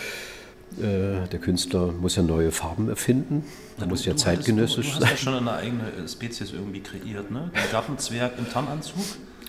Der 0.81 1.39
Künstler 1.41 1.93
muss 1.93 2.17
ja 2.17 2.23
neue 2.23 2.53
Farben 2.53 2.91
erfinden. 2.91 3.43
Er 3.81 3.87
muss 3.87 4.05
ja 4.05 4.15
zeitgenössisch 4.17 4.93
du, 4.93 4.99
du 4.99 5.07
hast 5.07 5.09
sein. 5.09 5.11
ja 5.11 5.17
schon 5.17 5.35
eine 5.35 5.53
eigene 5.53 5.83
Spezies 6.07 6.53
irgendwie 6.53 6.81
kreiert, 6.81 7.31
ne? 7.31 7.51
Den 7.55 7.73
Gartenzwerg 7.73 8.33
im 8.39 8.49
Tarnanzug. 8.51 9.03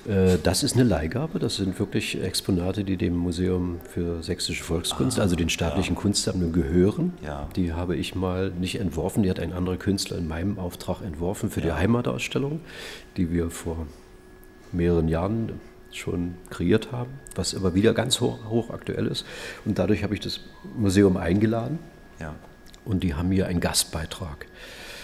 Äh, 0.08 0.38
Das 0.44 0.64
ist 0.64 0.76
eine 0.76 0.84
Leihgabe. 0.84 1.40
Das 1.40 1.56
sind 1.58 1.78
wirklich 1.80 2.22
Exponate, 2.22 2.84
die 2.84 2.98
dem 2.98 3.16
Museum 3.16 3.80
für 3.94 4.24
Sächsische 4.24 4.64
Volkskunst, 4.64 5.20
also 5.20 5.36
den 5.36 5.50
staatlichen 5.50 5.96
Kunstsammlungen, 5.96 6.54
gehören. 6.54 7.14
Ah, 7.22 7.26
Ja. 7.26 7.50
Die 7.56 7.74
habe 7.74 7.96
ich 7.96 8.16
mal 8.16 8.52
nicht 8.52 8.80
entworfen. 8.80 9.24
Die 9.24 9.30
hat 9.30 9.40
ein 9.40 9.54
anderer 9.54 9.78
Künstler 9.78 10.18
in 10.18 10.28
meinem 10.28 10.60
Auftrag 10.60 11.02
entworfen 11.02 11.50
für 11.50 11.62
die 11.62 11.72
Heimatausstellung, 11.72 12.62
die 13.18 13.32
wir 13.32 13.50
vor 13.50 13.88
mehreren 14.72 15.08
Jahren 15.08 15.54
schon 15.92 16.36
kreiert 16.52 16.92
haben, 16.92 17.10
was 17.34 17.56
aber 17.56 17.74
wieder 17.74 17.96
ganz 17.96 18.22
hoch, 18.22 18.38
hochaktuell 18.48 19.08
ist. 19.08 19.26
Und 19.66 19.80
dadurch 19.80 20.04
habe 20.04 20.14
ich 20.14 20.20
das 20.20 20.40
Museum 20.78 21.18
eingeladen 21.18 21.80
Ja. 22.20 22.36
und 22.86 23.02
die 23.04 23.16
haben 23.16 23.32
hier 23.32 23.48
einen 23.48 23.60
Gastbeitrag 23.60 24.46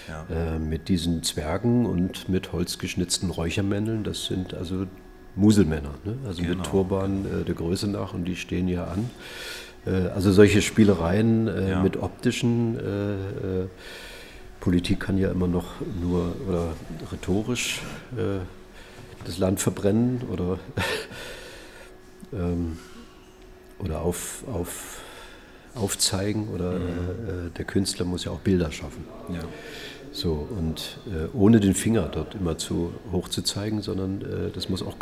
Ja. 0.08 0.56
äh, 0.56 0.60
mit 0.60 0.88
diesen 0.89 1.24
Zwergen 1.24 1.86
und 1.86 2.30
mit 2.30 2.52
holzgeschnitzten 2.54 3.30
Räuchermänneln. 3.32 4.04
Das 4.04 4.26
sind 4.26 4.54
also 4.54 4.86
Muselmänner, 5.36 5.96
ne? 6.04 6.15
also 6.28 6.41
Genau. 6.41 6.56
mit 6.58 6.65
Turban 6.65 7.26
äh, 7.26 7.44
der 7.44 7.56
Größe 7.56 7.88
nach 7.89 8.13
und 8.13 8.26
die 8.26 8.36
stehen 8.36 8.68
hier 8.68 8.88
an. 8.88 9.10
Äh, 9.86 10.10
also 10.10 10.32
solche 10.32 10.62
Spielereien 10.62 11.48
äh, 11.48 11.70
Ja. 11.72 11.84
mit 11.84 11.98
optischen 11.98 12.78
äh, 12.80 13.13
äh, 13.63 13.68
Politik 14.60 15.00
kann 15.00 15.18
ja 15.18 15.30
immer 15.32 15.48
noch 15.48 15.65
nur 16.02 16.34
oder 16.48 16.70
rhetorisch 17.12 17.82
das 19.24 19.38
Land 19.38 19.60
verbrennen 19.60 20.22
oder, 20.32 20.58
ähm, 22.34 22.78
oder 23.80 24.02
auf, 24.02 24.44
auf, 24.52 25.02
aufzeigen 25.76 26.48
oder 26.50 26.74
äh, 26.74 26.78
äh, 26.78 27.50
der 27.58 27.65
Künstler 27.65 28.06
muss 28.06 28.24
ja 28.26 28.32
auch 28.32 28.39
Bilder 28.39 28.72
schaffen. 28.72 29.04
ja. 29.30 29.41
So, 30.15 30.47
und 30.49 30.97
äh, 31.08 31.28
ohne 31.34 31.60
den 31.60 31.73
Finger 31.73 32.04
dort 32.04 32.36
immer 32.36 32.58
zu 32.58 32.93
hoch 33.12 33.28
zu 33.28 33.41
zeigen, 33.41 33.82
sondern 33.82 34.21
äh, 34.21 34.49
das, 34.49 34.69
muss 34.69 34.82
auch 34.82 34.95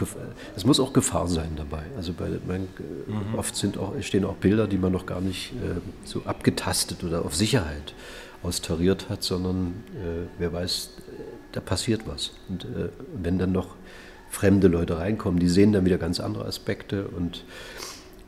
es 0.55 0.65
muss 0.65 0.79
auch 0.79 0.91
Gefahr 0.91 1.27
sein 1.27 1.51
dabei. 1.55 1.83
Also 1.95 2.13
bei, 2.13 2.29
man, 2.47 2.63
äh, 2.63 3.37
oft 3.37 3.55
sind 3.55 3.77
auch, 3.77 3.93
stehen 4.01 4.25
auch 4.25 4.37
Bilder, 4.37 4.65
die 4.65 4.79
man 4.79 4.91
noch 4.91 5.05
gar 5.05 5.21
nicht 5.21 5.51
äh, 5.51 5.79
so 6.03 6.23
abgetastet 6.25 7.03
oder 7.03 7.23
auf 7.25 7.35
Sicherheit 7.35 7.93
austariert 8.41 9.07
hat, 9.09 9.21
sondern 9.21 9.83
äh, 9.93 10.25
wer 10.39 10.51
weiß, 10.51 10.89
da 11.51 11.59
passiert 11.59 12.07
was. 12.07 12.31
Und 12.49 12.65
äh, 12.65 12.89
wenn 13.21 13.37
dann 13.37 13.51
noch 13.51 13.75
fremde 14.31 14.67
Leute 14.67 14.97
reinkommen, 14.97 15.39
die 15.39 15.47
sehen 15.47 15.73
dann 15.73 15.85
wieder 15.85 15.99
ganz 15.99 16.19
andere 16.19 16.45
Aspekte. 16.45 17.07
Und 17.07 17.45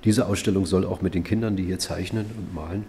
diese 0.04 0.28
Ausstellung 0.28 0.68
soll 0.68 0.86
auch 0.86 1.02
mit 1.02 1.16
den 1.16 1.24
Kindern, 1.24 1.56
die 1.56 1.64
hier 1.64 1.80
zeichnen 1.80 2.28
und 2.38 2.54
malen, 2.54 2.86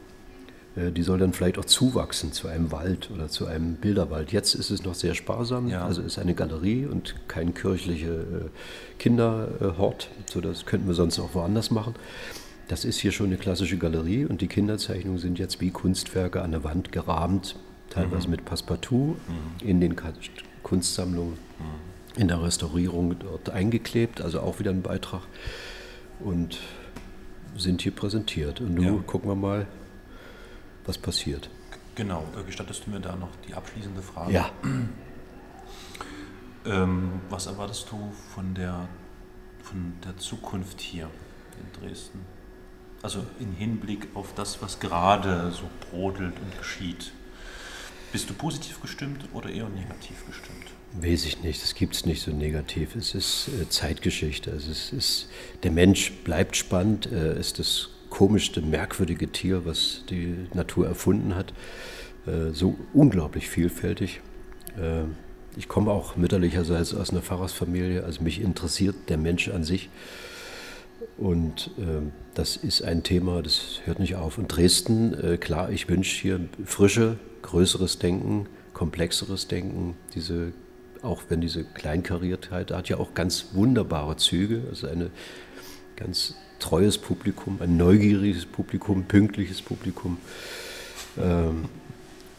die 0.76 1.02
soll 1.02 1.18
dann 1.18 1.32
vielleicht 1.32 1.58
auch 1.58 1.64
zuwachsen 1.64 2.32
zu 2.32 2.48
einem 2.48 2.70
Wald 2.70 3.10
oder 3.10 3.28
zu 3.28 3.46
einem 3.46 3.76
Bilderwald. 3.76 4.30
Jetzt 4.32 4.54
ist 4.54 4.70
es 4.70 4.84
noch 4.84 4.94
sehr 4.94 5.14
sparsam, 5.14 5.68
Ja. 5.68 5.84
also 5.86 6.02
ist 6.02 6.18
eine 6.18 6.34
Galerie 6.34 6.84
und 6.86 7.14
kein 7.28 7.54
kirchlicher 7.54 8.20
äh, 8.20 8.48
Kinderhort, 8.98 10.08
so 10.30 10.40
das 10.40 10.66
könnten 10.66 10.86
wir 10.86 10.94
sonst 10.94 11.18
auch 11.18 11.34
woanders 11.34 11.70
machen. 11.70 11.94
Das 12.68 12.84
ist 12.84 12.98
hier 12.98 13.12
schon 13.12 13.26
eine 13.26 13.36
klassische 13.36 13.78
Galerie 13.78 14.24
und 14.26 14.40
die 14.40 14.48
Kinderzeichnungen 14.48 15.18
sind 15.18 15.38
jetzt 15.38 15.60
wie 15.60 15.70
Kunstwerke 15.70 16.42
an 16.42 16.50
der 16.50 16.64
Wand 16.64 16.92
gerahmt, 16.92 17.56
teilweise 17.90 18.28
mit 18.28 18.44
Passepartout 18.44 19.16
in 19.62 19.80
den 19.80 19.94
Kunstsammlungen, 20.62 21.34
in 22.16 22.28
der 22.28 22.42
Restaurierung 22.42 23.14
dort 23.20 23.50
eingeklebt, 23.50 24.20
also 24.20 24.40
auch 24.40 24.58
wieder 24.58 24.72
ein 24.72 24.82
Beitrag 24.82 25.22
und 26.18 26.58
sind 27.56 27.82
hier 27.82 27.92
präsentiert. 27.92 28.60
Und 28.60 28.74
nun 28.74 28.84
Ja. 28.84 28.92
gucken 29.06 29.30
wir 29.30 29.36
mal, 29.36 29.66
was 30.86 30.98
passiert. 30.98 31.50
Genau. 31.94 32.24
Äh, 32.38 32.44
Gestattest 32.44 32.86
du 32.86 32.90
mir 32.90 33.00
da 33.00 33.16
noch 33.16 33.30
die 33.48 33.54
abschließende 33.54 34.02
Frage? 34.02 34.32
Ja, 34.32 34.50
Ähm, 36.66 37.20
was 37.30 37.46
erwartest 37.46 37.86
du 37.90 38.12
von 38.34 38.54
der, 38.54 38.88
von 39.62 39.94
der 40.04 40.16
Zukunft 40.16 40.80
hier 40.80 41.08
in 41.60 41.80
Dresden? 41.80 42.20
Also 43.02 43.24
im 43.38 43.52
Hinblick 43.54 44.08
auf 44.14 44.34
das, 44.34 44.60
was 44.62 44.80
gerade 44.80 45.52
so 45.52 45.68
brodelt 45.90 46.34
und 46.40 46.58
geschieht. 46.58 47.12
Bist 48.10 48.28
du 48.30 48.34
positiv 48.34 48.80
gestimmt 48.80 49.26
oder 49.32 49.50
eher 49.50 49.68
negativ 49.68 50.26
gestimmt? 50.26 50.64
weiß 50.98 51.26
ich 51.26 51.42
nicht. 51.42 51.62
Das 51.62 51.74
gibt 51.74 51.94
es 51.94 52.06
nicht 52.06 52.22
so 52.22 52.30
negativ. 52.30 52.96
Es 52.96 53.14
ist 53.14 53.48
äh, 53.48 53.68
Zeitgeschichte. 53.68 54.50
Also 54.50 54.70
es 54.70 54.92
ist, 54.92 55.28
der 55.62 55.70
Mensch 55.70 56.10
bleibt 56.24 56.56
spannend. 56.56 57.06
Er 57.06 57.36
ist 57.36 57.58
das 57.58 57.90
komischste, 58.10 58.62
merkwürdige 58.62 59.28
Tier, 59.28 59.64
was 59.64 60.04
die 60.08 60.34
Natur 60.54 60.86
erfunden 60.86 61.34
hat. 61.34 61.52
Äh, 62.26 62.52
so 62.52 62.76
unglaublich 62.92 63.48
vielfältig. 63.48 64.20
Äh, 64.78 65.04
ich 65.56 65.68
komme 65.68 65.90
auch 65.90 66.16
mütterlicherseits 66.16 66.94
aus 66.94 67.10
einer 67.10 67.22
Pfarrersfamilie. 67.22 68.04
Also 68.04 68.22
mich 68.22 68.40
interessiert 68.40 68.94
der 69.08 69.16
Mensch 69.16 69.48
an 69.48 69.64
sich. 69.64 69.88
Und 71.16 71.70
ähm, 71.78 72.12
das 72.34 72.56
ist 72.56 72.82
ein 72.82 73.02
Thema, 73.02 73.42
das 73.42 73.80
hört 73.84 73.98
nicht 73.98 74.16
auf. 74.16 74.36
Und 74.38 74.48
Dresden, 74.48 75.14
äh, 75.14 75.38
klar, 75.38 75.70
ich 75.70 75.88
wünsche 75.88 76.20
hier 76.20 76.40
Frische, 76.64 77.16
größeres 77.42 77.98
Denken, 77.98 78.46
komplexeres 78.74 79.48
Denken. 79.48 79.96
Diese, 80.14 80.52
auch 81.00 81.22
wenn 81.28 81.40
diese 81.40 81.64
Kleinkariertheit 81.64 82.70
hat 82.70 82.88
ja 82.90 82.98
auch 82.98 83.14
ganz 83.14 83.46
wunderbare 83.52 84.16
Züge. 84.16 84.62
Also 84.68 84.88
ein 84.88 85.10
ganz 85.96 86.34
treues 86.58 86.98
Publikum, 86.98 87.58
ein 87.60 87.76
neugieriges 87.76 88.46
Publikum, 88.46 89.04
pünktliches 89.04 89.62
Publikum. 89.62 90.18
Ähm, 91.18 91.64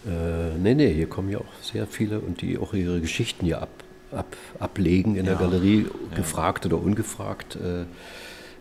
äh, 0.05 0.55
nee, 0.57 0.75
nee, 0.75 0.93
hier 0.93 1.07
kommen 1.07 1.29
ja 1.29 1.39
auch 1.39 1.53
sehr 1.61 1.87
viele 1.87 2.19
und 2.19 2.41
die 2.41 2.57
auch 2.57 2.73
ihre 2.73 3.01
Geschichten 3.01 3.45
hier 3.45 3.61
ab, 3.61 3.69
ab, 4.11 4.35
ablegen 4.59 5.15
in 5.15 5.25
der 5.25 5.35
Ja, 5.35 5.39
Galerie, 5.39 5.87
ja. 6.11 6.17
gefragt 6.17 6.65
oder 6.65 6.77
ungefragt. 6.77 7.55
Äh, 7.57 7.85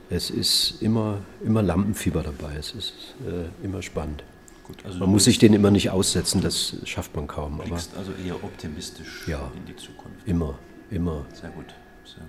es 0.09 0.31
ist 0.31 0.81
immer, 0.83 1.19
immer 1.45 1.63
Lampenfieber 1.63 2.23
dabei, 2.23 2.55
es 2.59 2.73
ist 2.73 2.95
äh, 3.27 3.65
immer 3.65 3.83
spannend. 3.83 4.23
Gut, 4.65 4.77
also 4.85 4.99
Man 4.99 5.11
muss 5.11 5.25
sich 5.25 5.39
den 5.39 5.53
immer 5.53 5.71
nicht 5.71 5.91
aussetzen, 5.91 6.41
das 6.43 6.77
schafft 6.85 7.15
man 7.17 7.27
kaum, 7.27 7.55
aber 7.61 7.65
blickst 7.65 7.97
also 7.97 8.13
eher 8.25 8.35
optimistisch 8.43 9.27
Ja. 9.29 9.51
in 9.57 9.65
die 9.67 9.77
Zukunft. 9.77 10.27
immer, 10.27 10.59
immer. 10.91 11.25
Sehr 11.41 11.51
gut. 11.51 11.67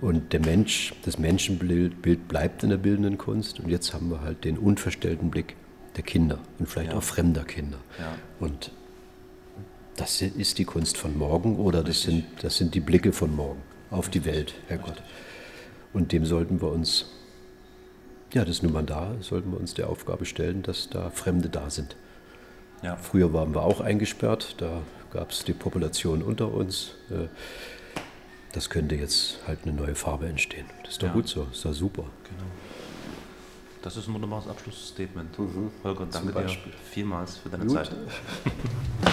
Und 0.00 0.32
der 0.32 0.40
Mensch, 0.40 0.94
das 1.04 1.18
Menschenbild 1.18 2.02
Bild 2.02 2.28
bleibt 2.28 2.62
in 2.62 2.70
der 2.70 2.76
bildenden 2.76 3.18
Kunst 3.18 3.60
und 3.60 3.68
jetzt 3.68 3.94
haben 3.94 4.10
wir 4.10 4.20
halt 4.20 4.44
den 4.44 4.58
unverstellten 4.58 5.30
Blick 5.30 5.56
der 5.96 6.04
Kinder 6.04 6.38
und 6.58 6.68
vielleicht 6.68 6.92
Ja. 6.92 6.98
auch 6.98 7.02
fremder 7.02 7.44
Kinder. 7.44 7.78
Ja. 7.98 8.14
Und 8.40 8.70
das 9.96 10.22
ist 10.22 10.58
die 10.58 10.64
Kunst 10.64 10.96
von 10.96 11.16
morgen 11.18 11.56
oder 11.56 11.82
das 11.82 12.02
sind, 12.02 12.24
das 12.42 12.56
sind 12.56 12.74
die 12.74 12.80
Blicke 12.80 13.12
von 13.12 13.34
morgen 13.34 13.60
auf 13.90 14.08
die 14.08 14.24
Welt, 14.24 14.54
Herrgott. 14.68 15.02
Und 15.92 16.12
dem 16.12 16.24
sollten 16.24 16.60
wir 16.60 16.70
uns, 16.70 17.06
ja, 18.32 18.42
das 18.44 18.56
ist 18.56 18.62
nun 18.62 18.72
mal 18.72 18.84
da, 18.84 19.14
sollten 19.20 19.50
wir 19.50 19.58
uns 19.58 19.74
der 19.74 19.88
Aufgabe 19.88 20.24
stellen, 20.26 20.62
dass 20.62 20.88
da 20.90 21.10
Fremde 21.10 21.48
da 21.48 21.70
sind. 21.70 21.96
Ja. 22.82 22.96
Früher 22.96 23.32
waren 23.32 23.54
wir 23.54 23.62
auch 23.62 23.80
eingesperrt, 23.80 24.54
da 24.58 24.82
gab 25.10 25.30
es 25.30 25.42
die 25.44 25.52
Population 25.54 26.22
unter 26.22 26.52
uns. 26.52 26.92
Äh, 27.10 27.28
Das 28.52 28.70
könnte 28.70 28.94
jetzt 28.94 29.38
halt 29.46 29.60
eine 29.64 29.72
neue 29.72 29.94
Farbe 29.94 30.26
entstehen. 30.26 30.66
Das 30.82 30.92
ist 30.92 31.02
doch 31.02 31.08
Ja. 31.08 31.12
gut 31.12 31.28
so, 31.28 31.46
ist 31.52 31.64
doch 31.64 31.72
super. 31.74 32.04
Genau. 32.24 32.42
Das 33.82 33.96
ist 33.96 34.08
ein 34.08 34.14
wunderbares 34.14 34.48
Abschlussstatement. 34.48 35.30
Holger, 35.84 36.06
danke 36.10 36.32
dir 36.32 36.48
vielmals 36.90 37.36
für 37.36 37.48
deine 37.48 37.64
Gut. 37.66 37.74
Zeit. 37.76 37.90